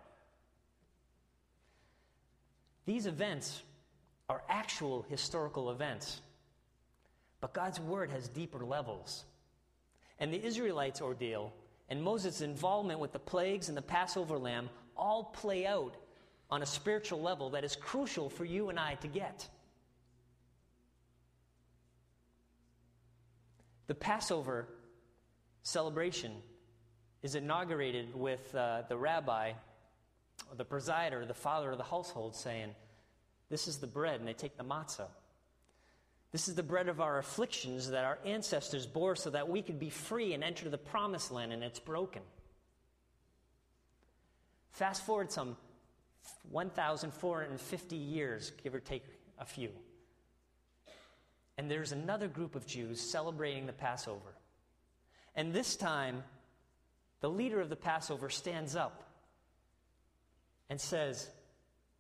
These 2.85 3.07
events 3.07 3.63
are 4.29 4.43
actual 4.51 5.07
historical 5.09 5.71
events, 5.71 6.21
but 7.41 7.55
God's 7.55 7.81
Word 7.81 8.11
has 8.11 8.29
deeper 8.29 8.67
levels. 8.67 9.25
And 10.19 10.33
the 10.33 10.43
Israelites' 10.43 11.01
ordeal 11.01 11.53
and 11.89 12.03
Moses' 12.03 12.41
involvement 12.41 13.01
with 13.01 13.13
the 13.13 13.19
plagues 13.19 13.69
and 13.69 13.77
the 13.77 13.83
Passover 13.83 14.39
lamb 14.39 14.71
all 14.97 15.25
play 15.25 15.67
out 15.67 15.97
on 16.51 16.63
a 16.63 16.67
spiritual 16.67 17.21
level 17.21 17.51
that 17.51 17.65
is 17.65 17.77
crucial 17.77 18.31
for 18.31 18.45
you 18.45 18.69
and 18.69 18.79
I 18.79 18.95
to 18.97 19.09
get. 19.09 19.49
The 23.87 23.95
Passover 23.95 24.69
celebration 25.63 26.33
is 27.23 27.35
inaugurated 27.35 28.15
with 28.15 28.55
uh, 28.55 28.83
the 28.89 28.97
rabbi, 28.97 29.53
the 30.57 30.65
presider, 30.65 31.27
the 31.27 31.35
father 31.35 31.71
of 31.71 31.79
the 31.79 31.85
household 31.85 32.35
saying, 32.35 32.75
This 33.51 33.69
is 33.69 33.79
the 33.79 33.87
bread, 33.87 34.21
and 34.21 34.29
they 34.29 34.33
take 34.33 34.57
the 34.57 34.65
matzah. 34.65 35.09
This 36.35 36.49
is 36.49 36.57
the 36.57 36.65
bread 36.65 36.89
of 36.89 37.01
our 37.01 37.19
afflictions 37.19 37.91
that 37.91 38.05
our 38.05 38.19
ancestors 38.25 38.87
bore 38.87 39.15
so 39.15 39.31
that 39.31 39.49
we 39.49 39.63
could 39.63 39.79
be 39.79 39.89
free 39.89 40.35
and 40.35 40.43
enter 40.43 40.69
the 40.69 40.77
promised 40.77 41.31
land, 41.31 41.53
and 41.53 41.63
it's 41.63 41.79
broken. 41.79 42.23
Fast 44.73 45.07
forward 45.07 45.31
some 45.31 45.57
1,450 46.51 47.95
years, 47.95 48.51
give 48.65 48.75
or 48.75 48.81
take 48.81 49.05
a 49.39 49.45
few. 49.45 49.71
And 51.57 51.71
there's 51.71 51.93
another 51.93 52.27
group 52.27 52.57
of 52.57 52.67
Jews 52.67 52.99
celebrating 52.99 53.67
the 53.67 53.73
Passover. 53.73 54.35
And 55.37 55.53
this 55.53 55.77
time, 55.77 56.25
the 57.21 57.31
leader 57.31 57.61
of 57.61 57.69
the 57.69 57.77
Passover 57.77 58.29
stands 58.29 58.75
up 58.75 59.05
and 60.69 60.81
says, 60.81 61.31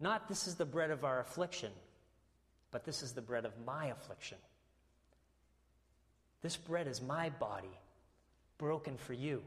Not 0.00 0.26
this 0.26 0.48
is 0.48 0.56
the 0.56 0.64
bread 0.64 0.90
of 0.90 1.04
our 1.04 1.20
affliction, 1.20 1.70
but 2.74 2.82
this 2.82 3.04
is 3.04 3.12
the 3.12 3.22
bread 3.22 3.44
of 3.44 3.52
my 3.64 3.86
affliction. 3.86 4.36
This 6.42 6.56
bread 6.56 6.88
is 6.88 7.00
my 7.00 7.30
body, 7.30 7.70
broken 8.58 8.96
for 8.96 9.12
you. 9.12 9.44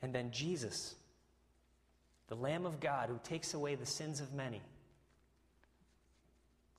And 0.00 0.14
then 0.14 0.30
Jesus, 0.30 0.94
the 2.28 2.34
Lamb 2.34 2.64
of 2.64 2.80
God 2.80 3.10
who 3.10 3.20
takes 3.22 3.52
away 3.52 3.74
the 3.74 3.84
sins 3.84 4.22
of 4.22 4.32
many, 4.32 4.62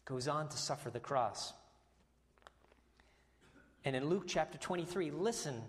goes 0.05 0.27
on 0.27 0.49
to 0.49 0.57
suffer 0.57 0.89
the 0.89 0.99
cross. 0.99 1.53
And 3.85 3.95
in 3.95 4.09
Luke 4.09 4.23
chapter 4.25 4.57
23, 4.57 5.11
listen 5.11 5.61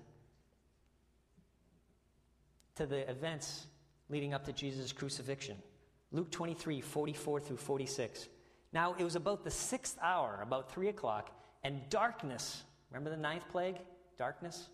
to 2.76 2.86
the 2.86 3.06
events 3.10 3.66
leading 4.10 4.34
up 4.34 4.44
to 4.44 4.52
Jesus' 4.52 4.92
crucifixion. 4.92 5.56
Luke 6.12 6.30
23, 6.30 6.80
44 6.80 7.40
through 7.40 7.56
46. 7.56 8.28
Now, 8.72 8.94
it 8.98 9.04
was 9.04 9.16
about 9.16 9.44
the 9.44 9.50
sixth 9.50 9.96
hour, 10.02 10.40
about 10.42 10.70
three 10.72 10.88
o'clock, 10.88 11.30
and 11.64 11.80
darkness, 11.88 12.62
remember 12.90 13.10
the 13.10 13.16
ninth 13.16 13.48
plague? 13.50 13.76
Darkness 14.18 14.68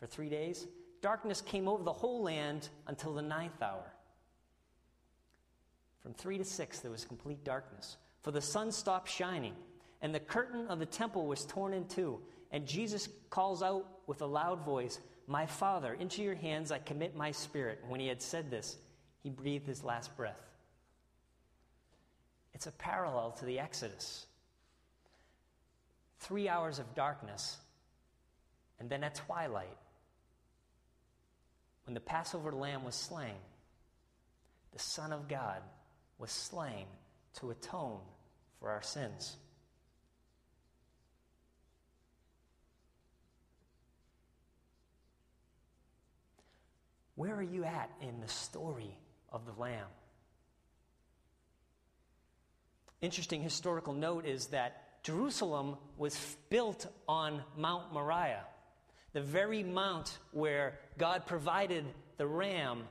for 0.00 0.06
three 0.06 0.28
days? 0.28 0.66
darkness 1.00 1.40
came 1.40 1.68
over 1.68 1.82
the 1.82 1.92
whole 1.92 2.22
land 2.22 2.68
until 2.86 3.14
the 3.14 3.22
ninth 3.22 3.62
hour. 3.62 3.92
From 6.00 6.14
three 6.14 6.38
to 6.38 6.44
six, 6.44 6.80
there 6.80 6.90
was 6.90 7.04
complete 7.04 7.44
darkness. 7.44 7.96
For 8.22 8.30
the 8.30 8.40
sun 8.40 8.72
stopped 8.72 9.10
shining, 9.10 9.54
and 10.00 10.14
the 10.14 10.20
curtain 10.20 10.66
of 10.68 10.78
the 10.78 10.86
temple 10.86 11.26
was 11.26 11.44
torn 11.44 11.74
in 11.74 11.86
two. 11.86 12.20
And 12.50 12.66
Jesus 12.66 13.08
calls 13.30 13.62
out 13.62 13.86
with 14.06 14.22
a 14.22 14.26
loud 14.26 14.64
voice, 14.64 15.00
My 15.28 15.44
Father, 15.44 15.92
into 15.92 16.22
your 16.22 16.34
hands 16.34 16.72
I 16.72 16.78
commit 16.78 17.14
my 17.14 17.32
spirit. 17.32 17.84
When 17.86 18.00
he 18.00 18.08
had 18.08 18.22
said 18.22 18.50
this, 18.50 18.78
he 19.22 19.28
breathed 19.28 19.66
his 19.66 19.84
last 19.84 20.16
breath. 20.16 20.40
It's 22.54 22.66
a 22.66 22.72
parallel 22.72 23.32
to 23.32 23.44
the 23.44 23.60
Exodus. 23.60 24.24
Three 26.20 26.48
hours 26.48 26.78
of 26.78 26.94
darkness, 26.94 27.58
and 28.80 28.88
then 28.88 29.04
at 29.04 29.16
twilight, 29.16 29.76
when 31.84 31.92
the 31.92 32.00
Passover 32.00 32.50
lamb 32.50 32.82
was 32.84 32.94
slain, 32.94 33.36
the 34.72 34.78
Son 34.78 35.12
of 35.12 35.28
God 35.28 35.62
was 36.18 36.30
slain 36.30 36.86
to 37.34 37.50
atone 37.50 38.00
for 38.58 38.70
our 38.70 38.82
sins. 38.82 39.36
Where 47.18 47.34
are 47.34 47.42
you 47.42 47.64
at 47.64 47.90
in 48.00 48.20
the 48.20 48.28
story 48.28 48.96
of 49.32 49.44
the 49.44 49.60
Lamb? 49.60 49.88
Interesting 53.00 53.42
historical 53.42 53.92
note 53.92 54.24
is 54.24 54.46
that 54.46 55.02
Jerusalem 55.02 55.78
was 55.96 56.36
built 56.48 56.86
on 57.08 57.42
Mount 57.56 57.92
Moriah 57.92 58.44
the 59.14 59.20
very 59.20 59.64
mount 59.64 60.16
where 60.30 60.78
God 60.96 61.26
provided 61.26 61.84
the 62.18 62.26
ram 62.28 62.84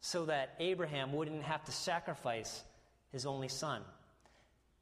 so 0.00 0.24
that 0.24 0.56
Abraham 0.58 1.12
wouldn't 1.12 1.44
have 1.44 1.64
to 1.66 1.72
sacrifice 1.72 2.64
his 3.12 3.26
only 3.26 3.46
son. 3.46 3.82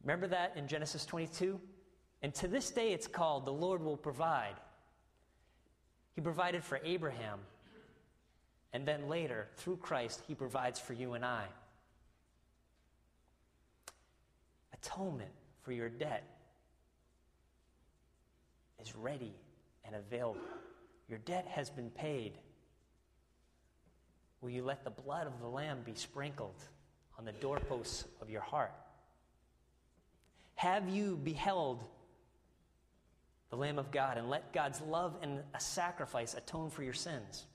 Remember 0.02 0.28
that 0.28 0.56
in 0.56 0.68
Genesis 0.68 1.04
22? 1.04 1.60
And 2.22 2.34
to 2.36 2.48
this 2.48 2.70
day, 2.70 2.94
it's 2.94 3.08
called 3.08 3.44
the 3.44 3.52
Lord 3.52 3.82
will 3.82 3.98
provide. 3.98 4.54
He 6.14 6.22
provided 6.22 6.64
for 6.64 6.80
Abraham. 6.82 7.40
And 8.74 8.84
then 8.84 9.08
later, 9.08 9.46
through 9.56 9.76
Christ, 9.76 10.20
he 10.26 10.34
provides 10.34 10.80
for 10.80 10.94
you 10.94 11.12
and 11.12 11.24
I. 11.24 11.44
Atonement 14.72 15.30
for 15.62 15.70
your 15.70 15.88
debt 15.88 16.24
is 18.82 18.96
ready 18.96 19.32
and 19.84 19.94
available. 19.94 20.40
Your 21.08 21.20
debt 21.20 21.46
has 21.48 21.70
been 21.70 21.88
paid. 21.90 22.32
Will 24.40 24.50
you 24.50 24.64
let 24.64 24.82
the 24.82 24.90
blood 24.90 25.28
of 25.28 25.40
the 25.40 25.48
Lamb 25.48 25.78
be 25.86 25.94
sprinkled 25.94 26.60
on 27.16 27.24
the 27.24 27.32
doorposts 27.32 28.04
of 28.20 28.28
your 28.28 28.42
heart? 28.42 28.74
Have 30.56 30.88
you 30.88 31.16
beheld 31.22 31.84
the 33.50 33.56
Lamb 33.56 33.78
of 33.78 33.92
God 33.92 34.18
and 34.18 34.28
let 34.28 34.52
God's 34.52 34.80
love 34.80 35.14
and 35.22 35.40
a 35.54 35.60
sacrifice 35.60 36.34
atone 36.34 36.70
for 36.70 36.82
your 36.82 36.92
sins? 36.92 37.46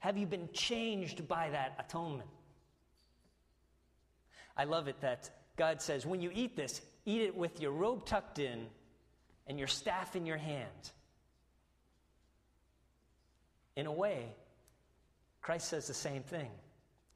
Have 0.00 0.16
you 0.16 0.26
been 0.26 0.48
changed 0.52 1.28
by 1.28 1.50
that 1.50 1.76
atonement? 1.78 2.28
I 4.56 4.64
love 4.64 4.88
it 4.88 5.00
that 5.00 5.30
God 5.56 5.80
says, 5.80 6.04
when 6.04 6.20
you 6.20 6.30
eat 6.34 6.56
this, 6.56 6.80
eat 7.04 7.22
it 7.22 7.36
with 7.36 7.60
your 7.60 7.72
robe 7.72 8.06
tucked 8.06 8.38
in 8.38 8.66
and 9.46 9.58
your 9.58 9.68
staff 9.68 10.16
in 10.16 10.26
your 10.26 10.36
hand. 10.36 10.90
In 13.76 13.86
a 13.86 13.92
way, 13.92 14.26
Christ 15.42 15.68
says 15.68 15.86
the 15.86 15.94
same 15.94 16.22
thing. 16.22 16.50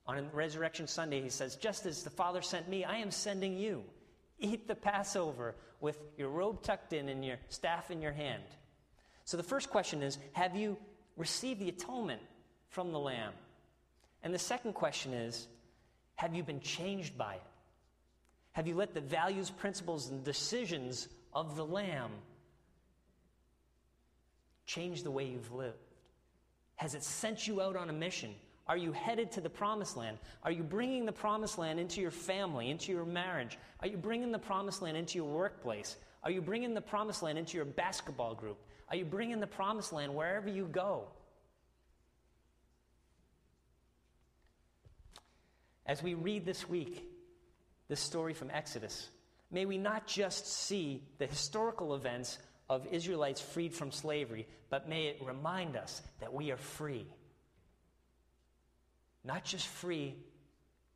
On 0.06 0.28
Resurrection 0.32 0.86
Sunday, 0.86 1.22
he 1.22 1.30
says, 1.30 1.56
Just 1.56 1.86
as 1.86 2.02
the 2.02 2.10
Father 2.10 2.42
sent 2.42 2.68
me, 2.68 2.84
I 2.84 2.98
am 2.98 3.10
sending 3.10 3.56
you. 3.56 3.82
Eat 4.38 4.68
the 4.68 4.74
Passover 4.74 5.54
with 5.80 5.98
your 6.18 6.28
robe 6.28 6.62
tucked 6.62 6.92
in 6.92 7.08
and 7.08 7.24
your 7.24 7.38
staff 7.48 7.90
in 7.90 8.02
your 8.02 8.12
hand. 8.12 8.42
So 9.24 9.36
the 9.36 9.42
first 9.42 9.70
question 9.70 10.02
is 10.02 10.18
Have 10.32 10.54
you 10.54 10.76
received 11.16 11.60
the 11.60 11.70
atonement 11.70 12.20
from 12.74 12.90
the 12.90 12.98
Lamb? 12.98 13.32
And 14.24 14.34
the 14.34 14.38
second 14.38 14.72
question 14.72 15.14
is 15.14 15.46
Have 16.16 16.34
you 16.34 16.42
been 16.42 16.60
changed 16.60 17.16
by 17.16 17.34
it? 17.34 17.42
Have 18.52 18.66
you 18.66 18.74
let 18.74 18.94
the 18.94 19.00
values, 19.00 19.48
principles, 19.48 20.10
and 20.10 20.22
decisions 20.24 21.08
of 21.32 21.56
the 21.56 21.64
Lamb 21.64 22.10
change 24.66 25.02
the 25.04 25.10
way 25.10 25.24
you've 25.24 25.52
lived? 25.52 25.78
Has 26.76 26.94
it 26.94 27.04
sent 27.04 27.46
you 27.46 27.60
out 27.60 27.76
on 27.76 27.90
a 27.90 27.92
mission? 27.92 28.34
Are 28.66 28.76
you 28.76 28.92
headed 28.92 29.30
to 29.32 29.40
the 29.40 29.50
promised 29.50 29.96
land? 29.96 30.18
Are 30.42 30.50
you 30.50 30.62
bringing 30.62 31.04
the 31.04 31.12
promised 31.12 31.58
land 31.58 31.78
into 31.78 32.00
your 32.00 32.10
family, 32.10 32.70
into 32.70 32.90
your 32.92 33.04
marriage? 33.04 33.58
Are 33.80 33.86
you 33.86 33.98
bringing 33.98 34.32
the 34.32 34.38
promised 34.38 34.82
land 34.82 34.96
into 34.96 35.18
your 35.18 35.28
workplace? 35.28 35.96
Are 36.22 36.30
you 36.30 36.40
bringing 36.40 36.72
the 36.74 36.80
promised 36.80 37.22
land 37.22 37.38
into 37.38 37.56
your 37.56 37.66
basketball 37.66 38.34
group? 38.34 38.56
Are 38.88 38.96
you 38.96 39.04
bringing 39.04 39.38
the 39.38 39.46
promised 39.46 39.92
land 39.92 40.14
wherever 40.14 40.48
you 40.48 40.66
go? 40.66 41.08
As 45.86 46.02
we 46.02 46.14
read 46.14 46.44
this 46.44 46.68
week, 46.68 47.04
this 47.88 48.00
story 48.00 48.32
from 48.34 48.50
Exodus, 48.50 49.08
may 49.50 49.66
we 49.66 49.78
not 49.78 50.06
just 50.06 50.46
see 50.46 51.02
the 51.18 51.26
historical 51.26 51.94
events 51.94 52.38
of 52.70 52.86
Israelites 52.86 53.40
freed 53.40 53.74
from 53.74 53.90
slavery, 53.90 54.46
but 54.70 54.88
may 54.88 55.06
it 55.06 55.20
remind 55.22 55.76
us 55.76 56.00
that 56.20 56.32
we 56.32 56.50
are 56.50 56.56
free. 56.56 57.06
Not 59.24 59.44
just 59.44 59.66
free 59.66 60.14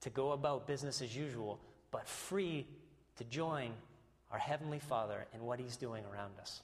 to 0.02 0.10
go 0.10 0.32
about 0.32 0.66
business 0.66 1.02
as 1.02 1.14
usual, 1.14 1.60
but 1.90 2.06
free 2.06 2.66
to 3.16 3.24
join 3.24 3.72
our 4.30 4.38
Heavenly 4.38 4.78
Father 4.78 5.26
in 5.34 5.42
what 5.42 5.58
He's 5.58 5.76
doing 5.76 6.04
around 6.12 6.32
us. 6.40 6.62